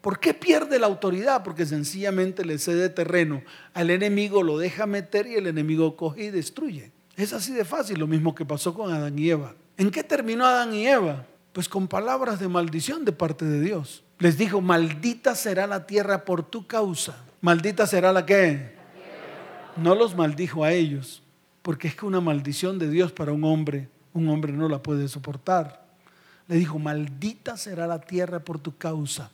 [0.01, 1.43] ¿Por qué pierde la autoridad?
[1.43, 3.41] Porque sencillamente le cede terreno
[3.73, 6.91] al enemigo, lo deja meter y el enemigo coge y destruye.
[7.15, 9.55] Es así de fácil, lo mismo que pasó con Adán y Eva.
[9.77, 11.25] ¿En qué terminó Adán y Eva?
[11.53, 14.02] Pues con palabras de maldición de parte de Dios.
[14.23, 17.17] Les dijo, maldita será la tierra por tu causa.
[17.41, 18.73] Maldita será la que.
[19.75, 21.21] No los maldijo a ellos,
[21.61, 25.09] porque es que una maldición de Dios para un hombre, un hombre no la puede
[25.09, 25.85] soportar.
[26.47, 29.29] Le dijo, maldita será la tierra por tu causa.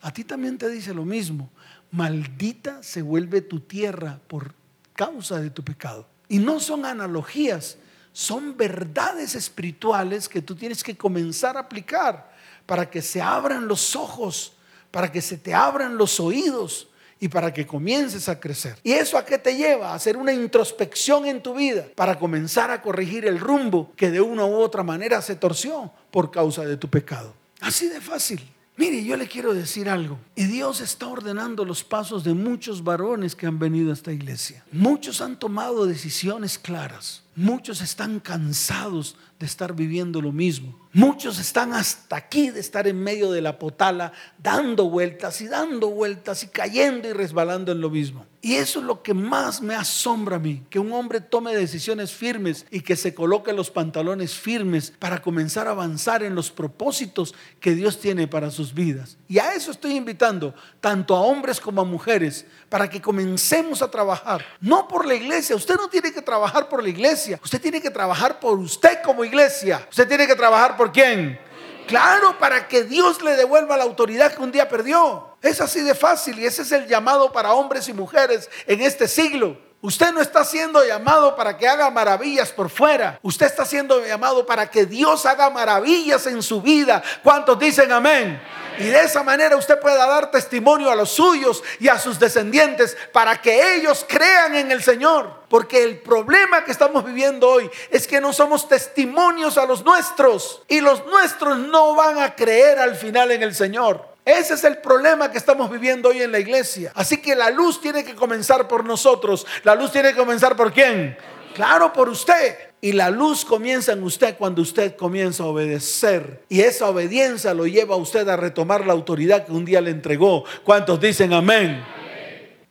[0.00, 1.50] A ti también te dice lo mismo.
[1.90, 4.54] Maldita se vuelve tu tierra por
[4.94, 6.06] causa de tu pecado.
[6.28, 7.78] Y no son analogías,
[8.12, 12.29] son verdades espirituales que tú tienes que comenzar a aplicar
[12.70, 14.52] para que se abran los ojos,
[14.92, 16.86] para que se te abran los oídos
[17.18, 18.76] y para que comiences a crecer.
[18.84, 19.90] ¿Y eso a qué te lleva?
[19.90, 24.20] A hacer una introspección en tu vida para comenzar a corregir el rumbo que de
[24.20, 27.34] una u otra manera se torció por causa de tu pecado.
[27.60, 28.40] Así de fácil.
[28.76, 30.16] Mire, yo le quiero decir algo.
[30.36, 34.64] Y Dios está ordenando los pasos de muchos varones que han venido a esta iglesia.
[34.70, 37.24] Muchos han tomado decisiones claras.
[37.40, 40.78] Muchos están cansados de estar viviendo lo mismo.
[40.92, 45.88] Muchos están hasta aquí de estar en medio de la potala, dando vueltas y dando
[45.88, 48.26] vueltas y cayendo y resbalando en lo mismo.
[48.42, 52.10] Y eso es lo que más me asombra a mí, que un hombre tome decisiones
[52.12, 57.34] firmes y que se coloque los pantalones firmes para comenzar a avanzar en los propósitos
[57.60, 59.18] que Dios tiene para sus vidas.
[59.28, 63.90] Y a eso estoy invitando tanto a hombres como a mujeres para que comencemos a
[63.90, 67.82] trabajar, no por la iglesia, usted no tiene que trabajar por la iglesia, usted tiene
[67.82, 71.49] que trabajar por usted como iglesia, usted tiene que trabajar por quién.
[71.90, 75.36] Claro, para que Dios le devuelva la autoridad que un día perdió.
[75.42, 79.08] Es así de fácil y ese es el llamado para hombres y mujeres en este
[79.08, 79.58] siglo.
[79.82, 83.18] Usted no está siendo llamado para que haga maravillas por fuera.
[83.22, 87.02] Usted está siendo llamado para que Dios haga maravillas en su vida.
[87.22, 88.38] ¿Cuántos dicen amén?
[88.78, 92.94] Y de esa manera usted pueda dar testimonio a los suyos y a sus descendientes
[93.10, 95.44] para que ellos crean en el Señor.
[95.48, 100.62] Porque el problema que estamos viviendo hoy es que no somos testimonios a los nuestros
[100.68, 104.09] y los nuestros no van a creer al final en el Señor.
[104.24, 106.92] Ese es el problema que estamos viviendo hoy en la iglesia.
[106.94, 109.46] Así que la luz tiene que comenzar por nosotros.
[109.64, 111.16] La luz tiene que comenzar por quién?
[111.54, 112.56] Claro, por usted.
[112.80, 116.44] Y la luz comienza en usted cuando usted comienza a obedecer.
[116.48, 119.90] Y esa obediencia lo lleva a usted a retomar la autoridad que un día le
[119.90, 120.44] entregó.
[120.64, 121.82] ¿Cuántos dicen amén?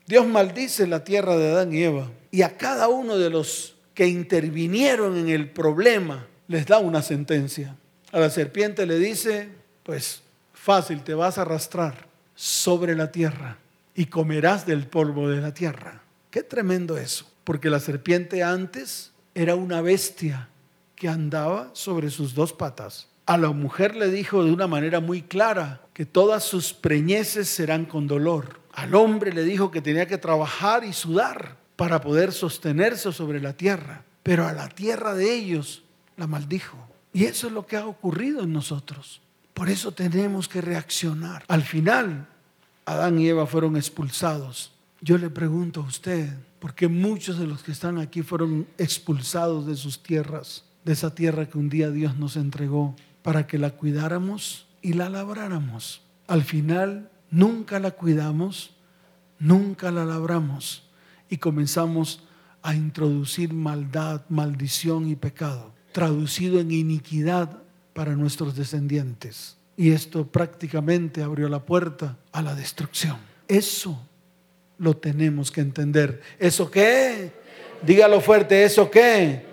[0.06, 2.10] Dios maldice la tierra de Adán y Eva.
[2.32, 7.76] Y a cada uno de los que intervinieron en el problema les da una sentencia.
[8.12, 9.50] A la serpiente le dice,
[9.84, 10.24] pues
[10.70, 12.06] fácil, te vas a arrastrar
[12.36, 13.58] sobre la tierra
[13.96, 16.04] y comerás del polvo de la tierra.
[16.30, 17.26] Qué tremendo eso.
[17.44, 20.48] Porque la serpiente antes era una bestia
[20.96, 23.08] que andaba sobre sus dos patas.
[23.26, 27.86] A la mujer le dijo de una manera muy clara que todas sus preñeces serán
[27.86, 28.60] con dolor.
[28.72, 33.54] Al hombre le dijo que tenía que trabajar y sudar para poder sostenerse sobre la
[33.54, 34.04] tierra.
[34.22, 35.82] Pero a la tierra de ellos
[36.16, 36.78] la maldijo.
[37.12, 39.20] Y eso es lo que ha ocurrido en nosotros.
[39.60, 41.44] Por eso tenemos que reaccionar.
[41.50, 42.30] Al final,
[42.86, 44.72] Adán y Eva fueron expulsados.
[45.02, 49.76] Yo le pregunto a usted, porque muchos de los que están aquí fueron expulsados de
[49.76, 54.66] sus tierras, de esa tierra que un día Dios nos entregó para que la cuidáramos
[54.82, 56.04] y la labráramos.
[56.28, 58.78] Al final nunca la cuidamos,
[59.40, 60.84] nunca la labramos
[61.30, 62.24] y comenzamos
[62.62, 67.62] a introducir maldad, maldición y pecado, traducido en iniquidad
[68.00, 69.58] para nuestros descendientes.
[69.76, 73.18] Y esto prácticamente abrió la puerta a la destrucción.
[73.46, 74.02] Eso
[74.78, 76.22] lo tenemos que entender.
[76.40, 77.34] ¿Eso qué?
[77.82, 79.44] Dígalo fuerte, ¿eso qué?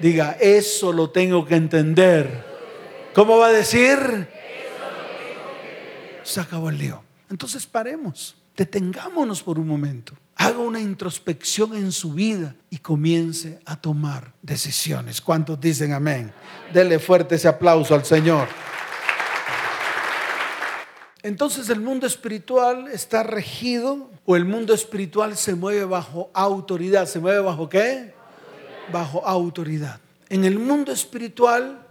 [0.00, 2.44] Diga, eso lo tengo que entender.
[3.12, 4.28] ¿Cómo va a decir?
[6.22, 7.02] Se acabó el lío.
[7.28, 10.14] Entonces paremos, detengámonos por un momento.
[10.36, 15.20] Haga una introspección en su vida y comience a tomar decisiones.
[15.20, 16.32] ¿Cuántos dicen amén?
[16.72, 18.48] Dele fuerte ese aplauso al Señor.
[21.22, 27.06] Entonces el mundo espiritual está regido o el mundo espiritual se mueve bajo autoridad.
[27.06, 28.14] ¿Se mueve bajo qué?
[28.92, 29.98] Bajo autoridad.
[30.28, 31.84] En el mundo espiritual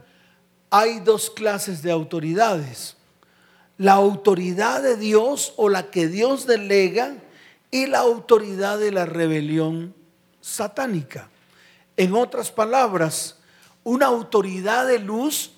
[0.70, 2.96] hay dos clases de autoridades.
[3.78, 7.16] La autoridad de Dios o la que Dios delega
[7.72, 9.94] y la autoridad de la rebelión
[10.42, 11.30] satánica.
[11.98, 13.38] En otras palabras,
[13.84, 15.52] una autoridad de luz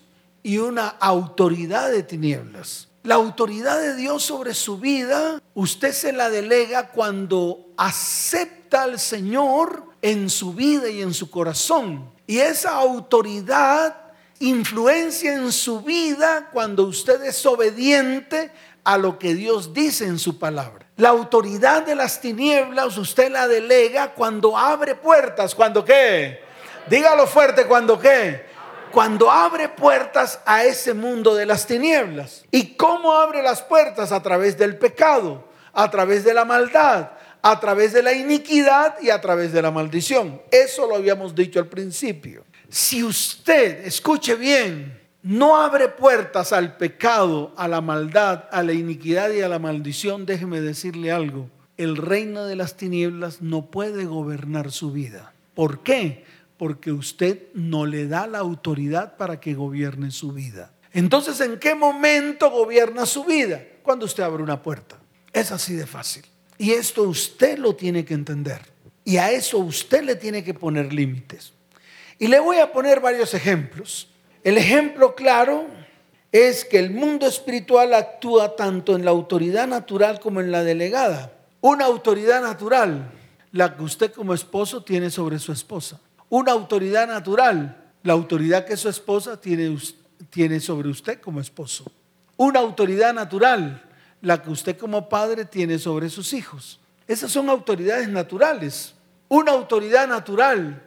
[0.43, 2.87] y una autoridad de tinieblas.
[3.03, 9.83] La autoridad de Dios sobre su vida, usted se la delega cuando acepta al Señor
[10.01, 12.09] en su vida y en su corazón.
[12.25, 13.95] Y esa autoridad
[14.39, 18.51] influencia en su vida cuando usted es obediente
[18.83, 20.85] a lo que Dios dice en su palabra.
[20.95, 26.41] La autoridad de las tinieblas usted la delega cuando abre puertas, cuando qué?
[26.89, 28.45] Dígalo fuerte, cuando qué?
[28.91, 32.45] Cuando abre puertas a ese mundo de las tinieblas.
[32.49, 34.11] ¿Y cómo abre las puertas?
[34.11, 37.09] A través del pecado, a través de la maldad,
[37.41, 40.41] a través de la iniquidad y a través de la maldición.
[40.51, 42.45] Eso lo habíamos dicho al principio.
[42.69, 49.31] Si usted, escuche bien, no abre puertas al pecado, a la maldad, a la iniquidad
[49.31, 51.49] y a la maldición, déjeme decirle algo.
[51.77, 55.33] El reino de las tinieblas no puede gobernar su vida.
[55.53, 56.25] ¿Por qué?
[56.57, 60.71] Porque usted no le da la autoridad para que gobierne su vida.
[60.93, 63.61] Entonces, ¿en qué momento gobierna su vida?
[63.83, 64.97] Cuando usted abre una puerta.
[65.31, 66.25] Es así de fácil.
[66.57, 68.61] Y esto usted lo tiene que entender.
[69.03, 71.53] Y a eso usted le tiene que poner límites.
[72.19, 74.09] Y le voy a poner varios ejemplos.
[74.43, 75.65] El ejemplo claro
[76.31, 81.31] es que el mundo espiritual actúa tanto en la autoridad natural como en la delegada.
[81.61, 83.11] Una autoridad natural,
[83.51, 85.99] la que usted como esposo tiene sobre su esposa.
[86.29, 89.77] Una autoridad natural, la autoridad que su esposa tiene,
[90.29, 91.91] tiene sobre usted como esposo.
[92.35, 93.86] Una autoridad natural,
[94.27, 96.81] la que usted como padre tiene sobre sus hijos.
[97.07, 98.93] Esas son autoridades naturales.
[99.29, 100.83] Una autoridad natural,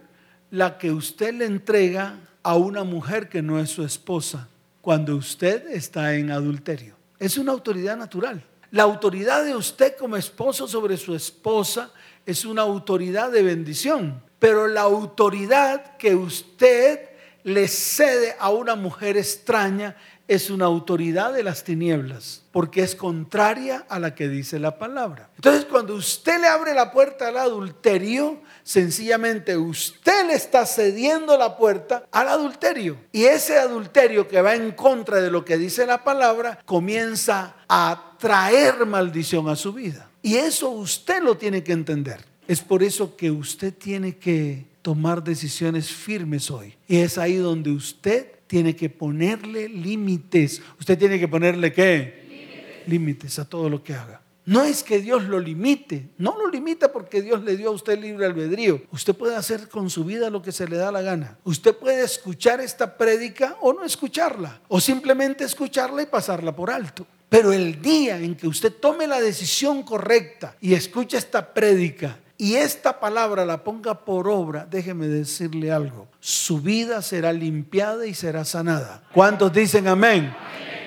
[0.50, 4.46] la que usted le entrega a una mujer que no es su esposa
[4.82, 6.96] cuando usted está en adulterio.
[7.18, 8.44] Es una autoridad natural.
[8.72, 11.90] La autoridad de usted como esposo sobre su esposa
[12.26, 17.08] es una autoridad de bendición, pero la autoridad que usted
[17.42, 19.96] le cede a una mujer extraña
[20.30, 25.28] es una autoridad de las tinieblas, porque es contraria a la que dice la palabra.
[25.34, 31.56] Entonces, cuando usted le abre la puerta al adulterio, sencillamente usted le está cediendo la
[31.56, 32.96] puerta al adulterio.
[33.10, 38.14] Y ese adulterio que va en contra de lo que dice la palabra, comienza a
[38.16, 40.08] traer maldición a su vida.
[40.22, 42.24] Y eso usted lo tiene que entender.
[42.46, 46.76] Es por eso que usted tiene que tomar decisiones firmes hoy.
[46.86, 50.60] Y es ahí donde usted tiene que ponerle límites.
[50.80, 52.82] Usted tiene que ponerle qué?
[52.88, 53.38] Límites.
[53.38, 54.22] a todo lo que haga.
[54.44, 57.96] No es que Dios lo limite, no lo limita porque Dios le dio a usted
[58.00, 58.82] libre albedrío.
[58.90, 61.38] Usted puede hacer con su vida lo que se le da la gana.
[61.44, 67.06] Usted puede escuchar esta prédica o no escucharla, o simplemente escucharla y pasarla por alto.
[67.28, 72.56] Pero el día en que usted tome la decisión correcta y escuche esta prédica y
[72.56, 78.46] esta palabra la ponga por obra, déjeme decirle algo, su vida será limpiada y será
[78.46, 79.02] sanada.
[79.12, 80.34] ¿Cuántos dicen amén?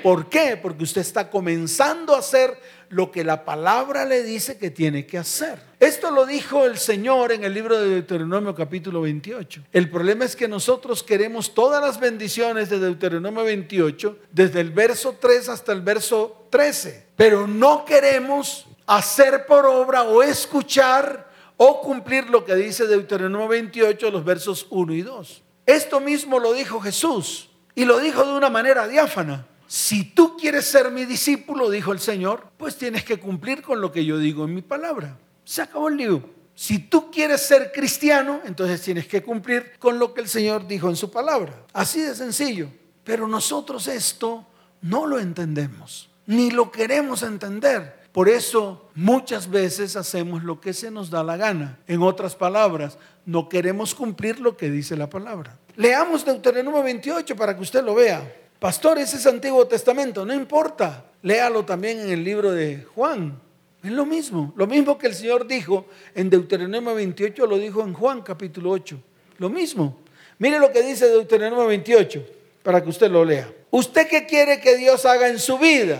[0.01, 0.57] ¿Por qué?
[0.59, 5.19] Porque usted está comenzando a hacer lo que la palabra le dice que tiene que
[5.19, 5.59] hacer.
[5.79, 9.61] Esto lo dijo el Señor en el libro de Deuteronomio capítulo 28.
[9.71, 15.17] El problema es que nosotros queremos todas las bendiciones de Deuteronomio 28, desde el verso
[15.21, 22.29] 3 hasta el verso 13, pero no queremos hacer por obra o escuchar o cumplir
[22.29, 25.43] lo que dice Deuteronomio 28, los versos 1 y 2.
[25.65, 29.47] Esto mismo lo dijo Jesús y lo dijo de una manera diáfana.
[29.67, 33.91] Si tú quieres ser mi discípulo, dijo el Señor, pues tienes que cumplir con lo
[33.91, 35.17] que yo digo en mi palabra.
[35.45, 36.23] Se acabó el lío.
[36.55, 40.89] Si tú quieres ser cristiano, entonces tienes que cumplir con lo que el Señor dijo
[40.89, 41.65] en su palabra.
[41.73, 42.67] Así de sencillo.
[43.03, 44.45] Pero nosotros esto
[44.81, 48.02] no lo entendemos, ni lo queremos entender.
[48.13, 51.79] Por eso muchas veces hacemos lo que se nos da la gana.
[51.87, 55.57] En otras palabras, no queremos cumplir lo que dice la palabra.
[55.75, 58.31] Leamos Deuteronomio 28 para que usted lo vea.
[58.59, 61.05] Pastor, ese es Antiguo Testamento, no importa.
[61.23, 63.39] Léalo también en el libro de Juan.
[63.83, 64.53] Es lo mismo.
[64.55, 68.95] Lo mismo que el Señor dijo en Deuteronomio 28, lo dijo en Juan capítulo 8.
[69.39, 69.97] Lo mismo.
[70.37, 72.23] Mire lo que dice Deuteronomio 28
[72.61, 73.51] para que usted lo lea.
[73.71, 75.99] ¿Usted qué quiere que Dios haga en su vida?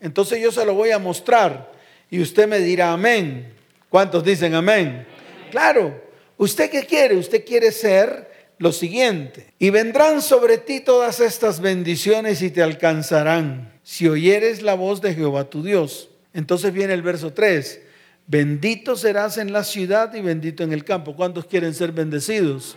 [0.00, 1.72] Entonces yo se lo voy a mostrar
[2.10, 3.52] y usted me dirá amén.
[3.88, 5.06] ¿Cuántos dicen amén?
[5.50, 6.00] Claro,
[6.36, 7.16] ¿usted qué quiere?
[7.16, 9.52] Usted quiere ser lo siguiente.
[9.58, 15.14] Y vendrán sobre ti todas estas bendiciones y te alcanzarán si oyeres la voz de
[15.14, 16.10] Jehová tu Dios.
[16.34, 17.80] Entonces viene el verso 3.
[18.26, 21.16] Bendito serás en la ciudad y bendito en el campo.
[21.16, 22.76] ¿Cuántos quieren ser bendecidos?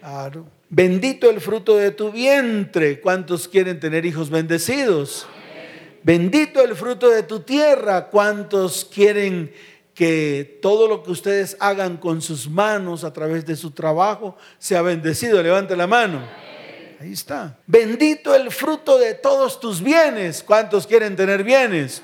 [0.00, 0.46] Claro.
[0.70, 3.00] Bendito el fruto de tu vientre.
[3.00, 5.26] ¿Cuántos quieren tener hijos bendecidos?
[6.02, 8.06] Bendito el fruto de tu tierra.
[8.06, 9.52] ¿Cuántos quieren
[9.94, 14.82] que todo lo que ustedes hagan con sus manos a través de su trabajo sea
[14.82, 15.42] bendecido?
[15.42, 16.26] Levante la mano.
[17.00, 17.58] Ahí está.
[17.66, 20.42] Bendito el fruto de todos tus bienes.
[20.42, 22.02] ¿Cuántos quieren tener bienes?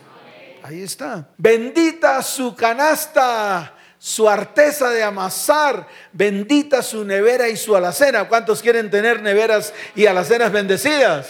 [0.62, 1.28] Ahí está.
[1.36, 5.86] Bendita su canasta, su arteza de amasar.
[6.12, 8.26] Bendita su nevera y su alacena.
[8.26, 11.28] ¿Cuántos quieren tener neveras y alacenas bendecidas?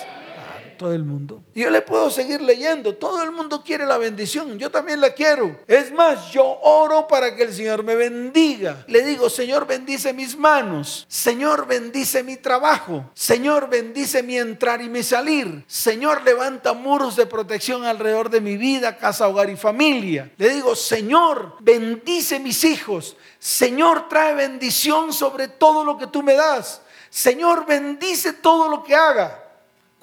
[0.76, 1.42] Todo el mundo.
[1.54, 2.94] Yo le puedo seguir leyendo.
[2.94, 4.58] Todo el mundo quiere la bendición.
[4.58, 5.60] Yo también la quiero.
[5.66, 8.84] Es más, yo oro para que el Señor me bendiga.
[8.88, 11.06] Le digo, Señor, bendice mis manos.
[11.08, 13.10] Señor, bendice mi trabajo.
[13.14, 15.64] Señor, bendice mi entrar y mi salir.
[15.66, 20.32] Señor, levanta muros de protección alrededor de mi vida, casa, hogar y familia.
[20.36, 23.16] Le digo, Señor, bendice mis hijos.
[23.38, 26.82] Señor, trae bendición sobre todo lo que tú me das.
[27.10, 29.45] Señor, bendice todo lo que haga.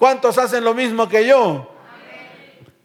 [0.04, 1.66] ¿Cuántos hacen lo mismo que yo?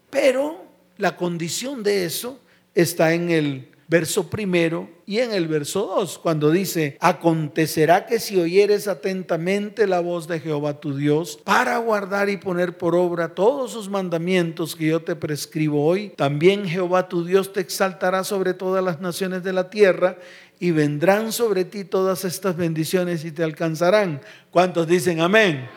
[0.08, 0.64] Pero
[0.96, 2.40] la condición de eso
[2.74, 8.40] está en el verso primero y en el verso dos, cuando dice, acontecerá que si
[8.40, 13.72] oyeres atentamente la voz de Jehová tu Dios, para guardar y poner por obra todos
[13.72, 18.82] sus mandamientos que yo te prescribo hoy, también Jehová tu Dios te exaltará sobre todas
[18.82, 20.16] las naciones de la tierra
[20.58, 24.22] y vendrán sobre ti todas estas bendiciones y te alcanzarán.
[24.50, 25.68] ¿Cuántos dicen amén?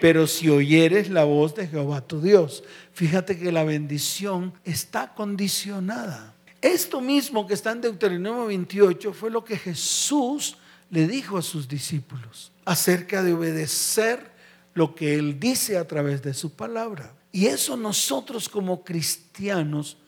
[0.00, 6.34] Pero si oyeres la voz de Jehová tu Dios, fíjate que la bendición está condicionada.
[6.60, 10.56] Esto mismo que está en Deuteronomio 28 fue lo que Jesús
[10.90, 14.32] le dijo a sus discípulos acerca de obedecer
[14.74, 17.14] lo que Él dice a través de su palabra.
[17.32, 19.98] Y eso nosotros como cristianos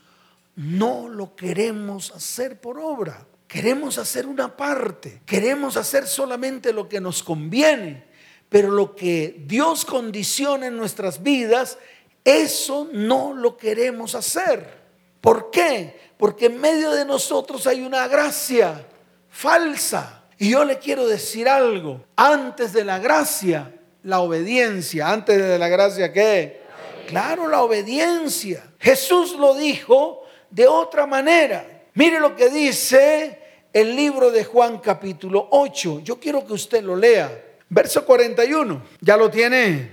[0.57, 3.27] no lo queremos hacer por obra.
[3.47, 5.23] Queremos hacer una parte.
[5.27, 8.10] Queremos hacer solamente lo que nos conviene.
[8.51, 11.79] Pero lo que Dios condiciona en nuestras vidas,
[12.25, 14.81] eso no lo queremos hacer.
[15.21, 15.99] ¿Por qué?
[16.19, 18.85] Porque en medio de nosotros hay una gracia
[19.29, 20.25] falsa.
[20.37, 22.05] Y yo le quiero decir algo.
[22.17, 23.73] Antes de la gracia,
[24.03, 25.11] la obediencia.
[25.11, 26.61] Antes de la gracia, ¿qué?
[27.07, 28.65] Claro, la obediencia.
[28.81, 31.85] Jesús lo dijo de otra manera.
[31.95, 33.39] Mire lo que dice
[33.73, 36.01] el libro de Juan capítulo 8.
[36.01, 37.47] Yo quiero que usted lo lea.
[37.73, 39.91] Verso 41, ¿ya lo tiene?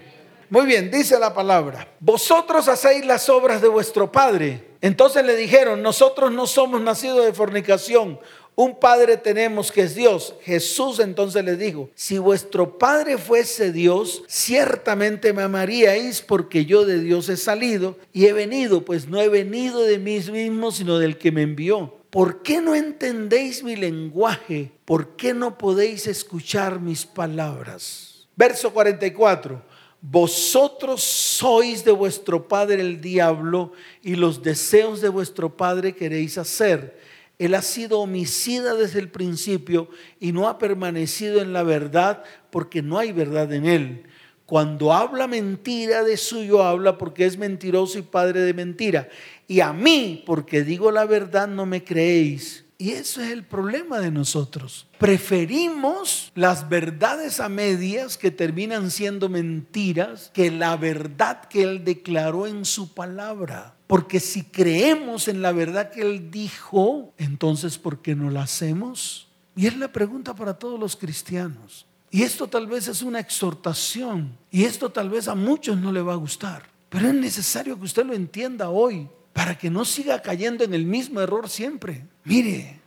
[0.50, 4.64] Muy bien, dice la palabra, vosotros hacéis las obras de vuestro Padre.
[4.82, 8.20] Entonces le dijeron, nosotros no somos nacidos de fornicación,
[8.56, 10.34] un Padre tenemos que es Dios.
[10.42, 17.00] Jesús entonces le dijo, si vuestro Padre fuese Dios, ciertamente me amaríais porque yo de
[17.00, 21.20] Dios he salido y he venido, pues no he venido de mí mismo, sino del
[21.20, 21.97] que me envió.
[22.18, 24.72] ¿Por qué no entendéis mi lenguaje?
[24.86, 28.28] ¿Por qué no podéis escuchar mis palabras?
[28.36, 29.62] Verso 44.
[30.02, 37.00] Vosotros sois de vuestro padre el diablo y los deseos de vuestro padre queréis hacer.
[37.38, 39.88] Él ha sido homicida desde el principio
[40.20, 44.07] y no ha permanecido en la verdad porque no hay verdad en él.
[44.48, 49.10] Cuando habla mentira de suyo habla porque es mentiroso y padre de mentira.
[49.46, 52.64] Y a mí, porque digo la verdad, no me creéis.
[52.78, 54.88] Y eso es el problema de nosotros.
[55.00, 62.48] Preferimos las verdades a medias que terminan siendo mentiras que la verdad que Él declaró
[62.48, 63.76] en su palabra.
[63.86, 69.28] Porque si creemos en la verdad que Él dijo, entonces ¿por qué no la hacemos?
[69.58, 71.86] Y es la pregunta para todos los cristianos.
[72.10, 74.38] Y esto tal vez es una exhortación.
[74.50, 76.64] Y esto tal vez a muchos no le va a gustar.
[76.90, 80.86] Pero es necesario que usted lo entienda hoy para que no siga cayendo en el
[80.86, 82.06] mismo error siempre.
[82.24, 82.80] Mire,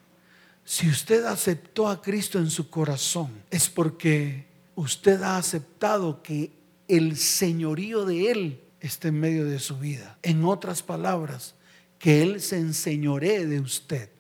[0.64, 6.52] si usted aceptó a Cristo en su corazón, es porque usted ha aceptado que
[6.88, 10.18] el señorío de Él está en medio de su vida.
[10.22, 11.54] En otras palabras,
[11.98, 14.10] que Él se enseñoree de usted.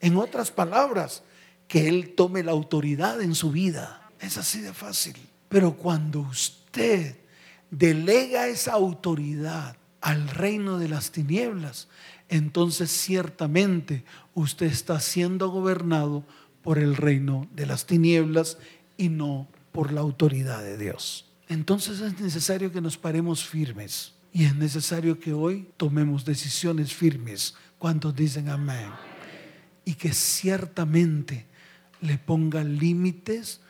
[0.00, 1.22] En otras palabras,
[1.66, 4.09] que Él tome la autoridad en su vida.
[4.20, 5.16] Es así de fácil.
[5.48, 7.16] Pero cuando usted
[7.70, 11.88] delega esa autoridad al reino de las tinieblas,
[12.28, 14.04] entonces ciertamente
[14.34, 16.24] usted está siendo gobernado
[16.62, 18.58] por el reino de las tinieblas
[18.96, 21.26] y no por la autoridad de Dios.
[21.48, 27.54] Entonces es necesario que nos paremos firmes y es necesario que hoy tomemos decisiones firmes.
[27.78, 28.90] ¿Cuántos dicen amén?
[29.84, 31.46] Y que ciertamente
[32.00, 33.60] le ponga límites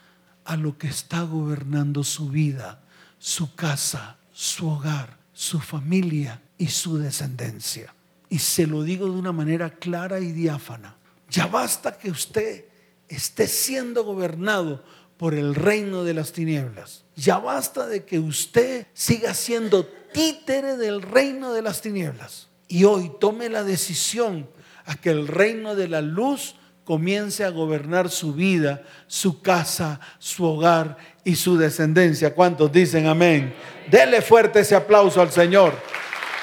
[0.51, 2.81] a lo que está gobernando su vida,
[3.21, 7.95] su casa, su hogar, su familia y su descendencia.
[8.29, 10.97] Y se lo digo de una manera clara y diáfana.
[11.29, 12.65] Ya basta que usted
[13.07, 14.83] esté siendo gobernado
[15.19, 17.05] por el reino de las tinieblas.
[17.15, 22.49] Ya basta de que usted siga siendo títere del reino de las tinieblas.
[22.67, 24.51] Y hoy tome la decisión
[24.85, 26.57] a que el reino de la luz
[26.91, 32.35] comience a gobernar su vida, su casa, su hogar y su descendencia.
[32.35, 33.55] ¿Cuántos dicen amén?
[33.89, 35.73] Dele fuerte ese aplauso al Señor.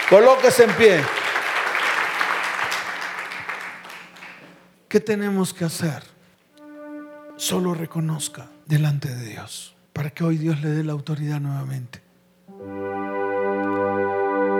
[0.09, 1.01] Colóquese en pie.
[4.87, 6.01] ¿Qué tenemos que hacer?
[7.35, 12.01] Solo reconozca delante de Dios para que hoy Dios le dé la autoridad nuevamente.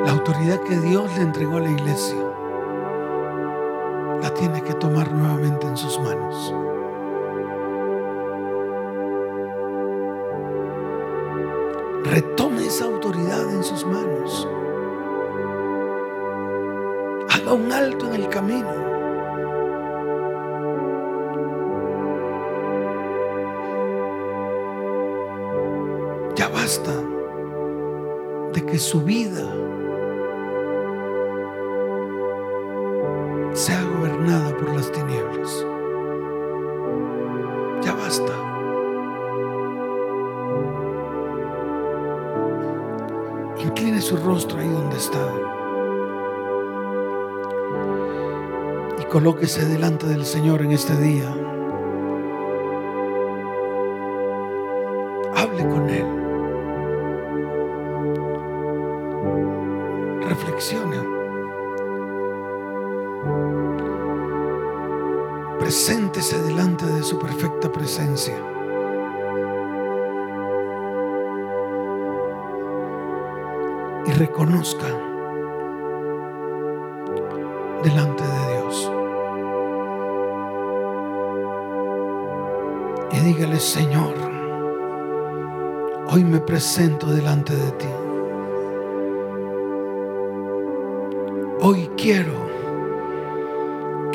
[0.06, 2.27] La autoridad que Dios le entregó a la iglesia
[4.22, 6.54] la tiene que tomar nuevamente en sus manos.
[12.04, 14.48] Retome esa autoridad en sus manos.
[17.30, 18.88] Haga un alto en el camino.
[26.36, 26.94] Ya basta
[28.54, 29.44] de que su vida
[49.18, 51.57] colóquese delante del Señor en este día.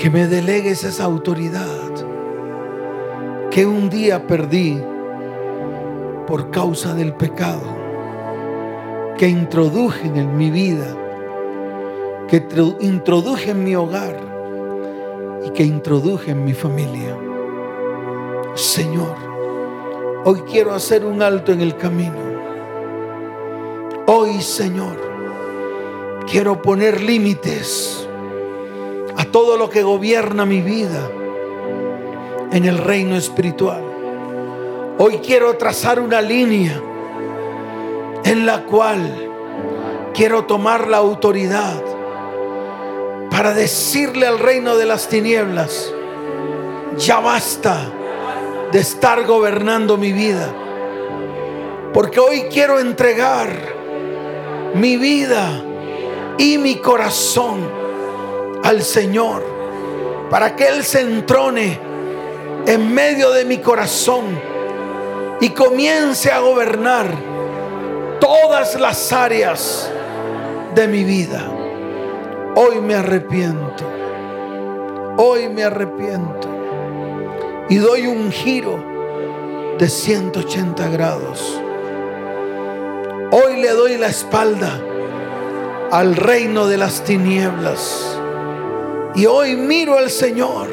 [0.03, 1.93] Que me delegues esa autoridad
[3.53, 4.83] que un día perdí
[6.27, 7.63] por causa del pecado
[9.17, 10.97] que introduje en mi vida,
[12.27, 12.45] que
[12.81, 14.19] introduje en mi hogar
[15.47, 17.17] y que introduje en mi familia.
[18.57, 19.15] Señor,
[20.25, 22.19] hoy quiero hacer un alto en el camino.
[24.09, 24.97] Hoy, Señor,
[26.29, 28.02] quiero poner límites
[29.33, 31.11] todo lo que gobierna mi vida
[32.53, 33.83] en el reino espiritual.
[34.99, 36.81] Hoy quiero trazar una línea
[38.25, 41.83] en la cual quiero tomar la autoridad
[43.31, 45.93] para decirle al reino de las tinieblas,
[46.99, 47.91] ya basta
[48.71, 50.55] de estar gobernando mi vida,
[51.95, 53.49] porque hoy quiero entregar
[54.75, 55.65] mi vida
[56.37, 57.82] y mi corazón
[58.73, 59.43] al Señor
[60.31, 61.79] para que Él se entrone
[62.67, 64.25] en medio de mi corazón
[65.43, 67.07] y comience a gobernar
[68.19, 69.91] todas las áreas
[70.75, 71.43] de mi vida.
[72.57, 73.85] Hoy me arrepiento.
[75.19, 76.49] Hoy me arrepiento.
[77.69, 78.83] Y doy un giro
[79.79, 81.61] de 180 grados.
[83.33, 84.81] Hoy le doy la espalda
[85.91, 88.22] al reino de las tinieblas.
[89.15, 90.69] Y hoy miro al Señor.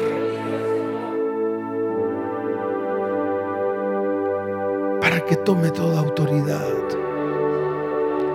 [5.00, 6.66] Para que tome toda autoridad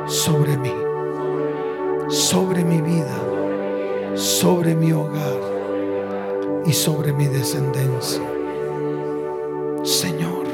[0.06, 0.74] sobre mí,
[2.08, 3.18] sobre mi vida,
[4.14, 5.40] sobre mi hogar
[6.66, 8.22] y sobre mi descendencia.
[9.82, 10.46] Señor,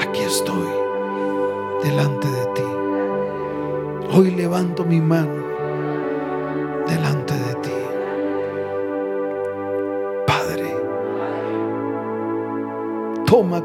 [0.00, 0.66] aquí estoy
[1.84, 2.62] delante de ti.
[4.12, 5.39] Hoy levanto mi mano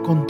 [0.04, 0.25] toma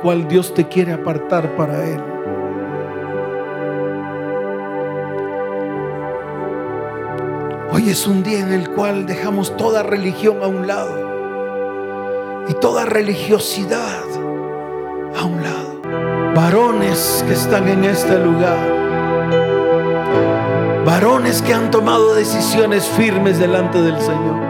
[0.00, 2.00] cual Dios te quiere apartar para Él.
[7.72, 11.10] Hoy es un día en el cual dejamos toda religión a un lado
[12.48, 14.02] y toda religiosidad
[15.16, 15.80] a un lado.
[16.34, 18.58] Varones que están en este lugar,
[20.84, 24.40] varones que han tomado decisiones firmes delante del Señor,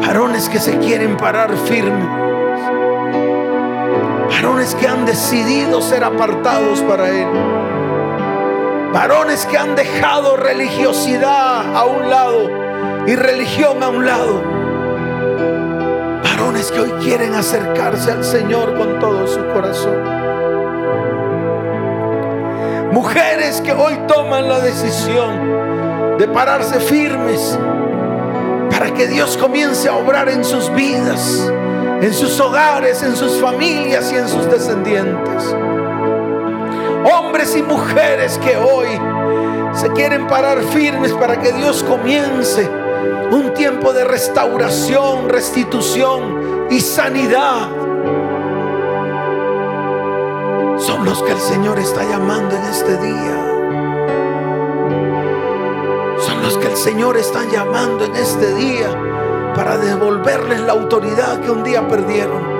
[0.00, 2.08] varones que se quieren parar firmes,
[4.36, 7.26] varones que han decidido ser apartados para Él
[8.96, 12.48] varones que han dejado religiosidad a un lado
[13.06, 14.42] y religión a un lado.
[16.24, 20.02] Varones que hoy quieren acercarse al Señor con todo su corazón.
[22.90, 27.58] Mujeres que hoy toman la decisión de pararse firmes
[28.70, 31.52] para que Dios comience a obrar en sus vidas,
[32.02, 35.54] en sus hogares, en sus familias y en sus descendientes
[37.06, 38.88] hombres y mujeres que hoy
[39.74, 42.68] se quieren parar firmes para que Dios comience
[43.30, 47.68] un tiempo de restauración, restitución y sanidad.
[50.78, 53.42] Son los que el Señor está llamando en este día.
[56.20, 59.05] Son los que el Señor está llamando en este día
[59.56, 62.56] para devolverles la autoridad que un día perdieron.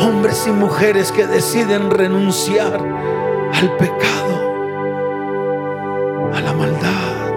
[0.00, 2.74] hombres y mujeres que deciden renunciar
[3.54, 4.34] al pecado,
[6.34, 7.32] a la maldad,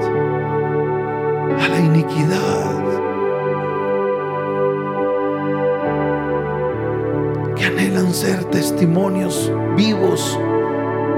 [1.60, 2.84] a la iniquidad,
[7.56, 10.40] que anhelan ser testimonios vivos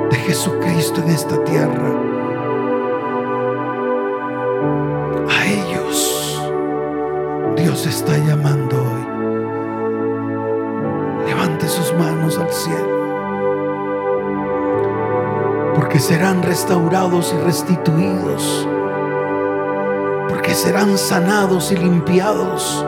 [0.09, 2.11] de Jesucristo en esta tierra.
[7.72, 9.11] Dios está llamando hoy
[11.67, 13.01] sus manos al cielo.
[15.76, 18.67] Porque serán restaurados y restituidos.
[20.28, 22.86] Porque serán sanados y limpiados.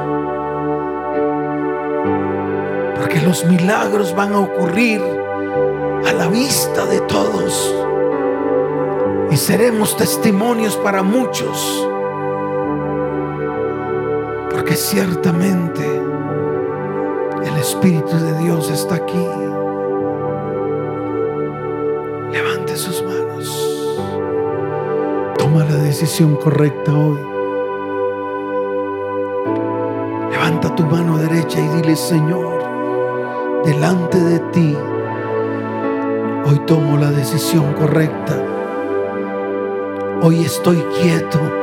[2.99, 5.01] Porque los milagros van a ocurrir
[6.07, 7.73] a la vista de todos.
[9.31, 11.87] Y seremos testimonios para muchos.
[14.73, 16.03] Porque ciertamente
[17.63, 19.25] Espíritu de Dios está aquí.
[22.31, 23.97] Levante sus manos.
[25.37, 27.19] Toma la decisión correcta hoy.
[30.31, 34.77] Levanta tu mano derecha y dile, Señor, delante de ti,
[36.45, 38.43] hoy tomo la decisión correcta.
[40.21, 41.62] Hoy estoy quieto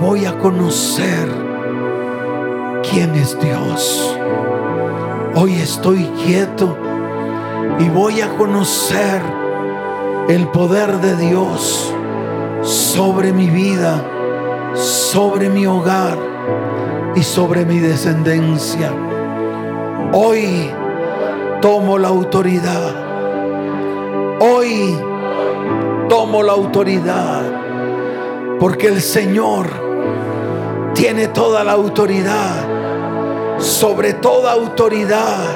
[0.00, 1.28] voy a conocer
[2.90, 4.16] quién es Dios.
[5.34, 6.76] Hoy estoy quieto
[7.78, 9.20] y voy a conocer
[10.28, 11.94] el poder de Dios
[12.62, 14.02] sobre mi vida,
[14.74, 16.16] sobre mi hogar
[17.14, 18.92] y sobre mi descendencia.
[20.14, 20.70] Hoy
[21.60, 22.94] tomo la autoridad.
[24.40, 24.96] Hoy
[26.08, 27.42] tomo la autoridad
[28.58, 29.89] porque el Señor
[31.00, 35.46] tiene toda la autoridad sobre toda autoridad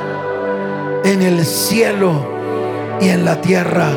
[1.05, 2.15] en el cielo
[2.99, 3.89] y en la tierra.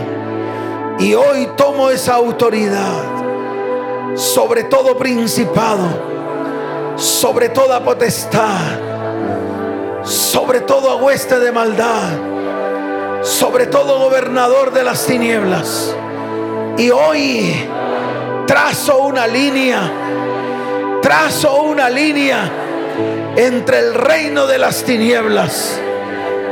[0.99, 3.01] Y hoy tomo esa autoridad
[4.13, 5.87] sobre todo principado,
[6.97, 8.59] sobre toda potestad,
[10.03, 12.09] sobre todo hueste de maldad,
[13.21, 15.95] sobre todo gobernador de las tinieblas.
[16.77, 17.69] Y hoy
[18.45, 20.26] trazo una línea,
[21.07, 22.51] trazo una línea
[23.37, 25.79] entre el reino de las tinieblas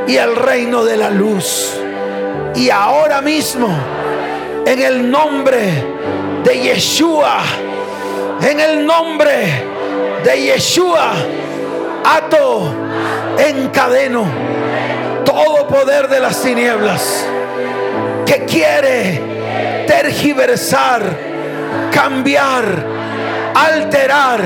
[0.08, 1.78] y el reino de la luz.
[2.54, 3.68] Y ahora mismo,
[4.64, 5.58] en el nombre
[6.42, 7.42] de Yeshua,
[8.40, 9.62] en el nombre
[10.24, 11.12] de Yeshua,
[12.02, 12.72] ato,
[13.36, 14.24] encadeno
[15.26, 17.26] todo poder de las tinieblas
[18.24, 21.02] que quiere tergiversar,
[21.92, 22.95] cambiar,
[23.64, 24.40] alterar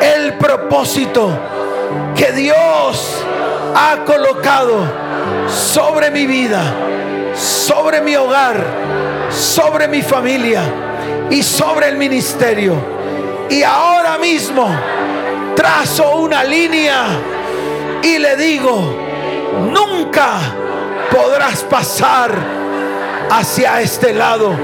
[0.00, 1.30] el propósito
[2.14, 3.24] que Dios
[3.74, 4.84] ha colocado
[5.48, 6.62] sobre mi vida,
[7.34, 8.64] sobre mi hogar,
[9.30, 10.62] sobre mi familia
[11.30, 12.74] y sobre el ministerio.
[13.50, 14.68] Y ahora mismo
[15.56, 17.06] trazo una línea
[18.02, 18.94] y le digo,
[19.72, 20.38] nunca
[21.10, 22.30] podrás pasar
[23.30, 24.54] hacia este lado.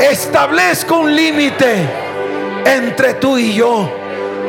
[0.00, 2.01] Establezco un límite
[2.64, 3.88] entre tú y yo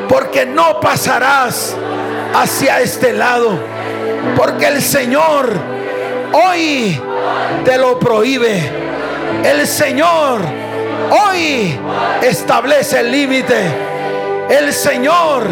[0.07, 1.75] porque no pasarás
[2.33, 3.57] hacia este lado,
[4.35, 5.51] porque el Señor
[6.31, 6.99] hoy
[7.65, 8.61] te lo prohíbe.
[9.43, 10.41] El Señor
[11.09, 11.79] hoy
[12.21, 13.55] establece el límite.
[14.49, 15.47] El Señor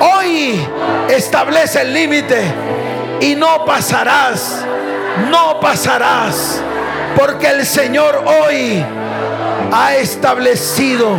[0.00, 0.66] hoy
[1.08, 2.42] establece el límite
[3.20, 4.64] y no pasarás,
[5.30, 6.60] no pasarás,
[7.16, 8.84] porque el Señor hoy
[9.72, 11.16] ha establecido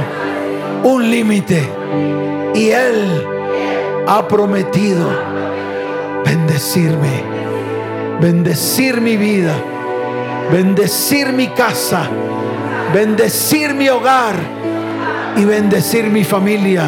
[0.84, 1.68] un límite
[2.54, 3.28] y Él
[4.08, 5.08] ha prometido
[6.26, 7.24] bendecirme,
[8.20, 9.54] bendecir mi vida,
[10.52, 12.10] bendecir mi casa,
[12.94, 14.36] bendecir mi hogar
[15.38, 16.84] y bendecir mi familia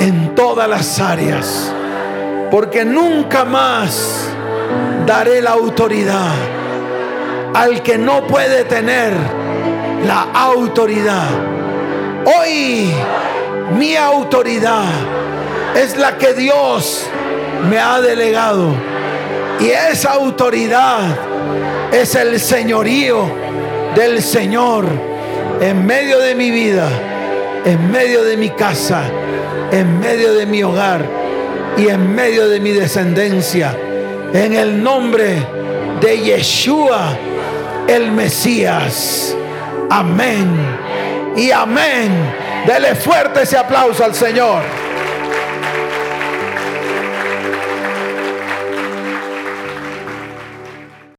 [0.00, 1.72] en todas las áreas.
[2.50, 4.28] Porque nunca más
[5.06, 6.32] daré la autoridad
[7.54, 9.12] al que no puede tener
[10.06, 11.53] la autoridad.
[12.26, 12.90] Hoy
[13.76, 14.86] mi autoridad
[15.76, 17.04] es la que Dios
[17.68, 18.74] me ha delegado.
[19.60, 21.02] Y esa autoridad
[21.92, 23.26] es el señorío
[23.94, 24.86] del Señor
[25.60, 26.88] en medio de mi vida,
[27.64, 29.02] en medio de mi casa,
[29.70, 31.04] en medio de mi hogar
[31.76, 33.76] y en medio de mi descendencia.
[34.32, 35.46] En el nombre
[36.00, 37.18] de Yeshua,
[37.86, 39.36] el Mesías.
[39.90, 41.03] Amén
[41.36, 42.12] y amén.
[42.66, 44.83] Dele fuerte ese aplauso al Señor.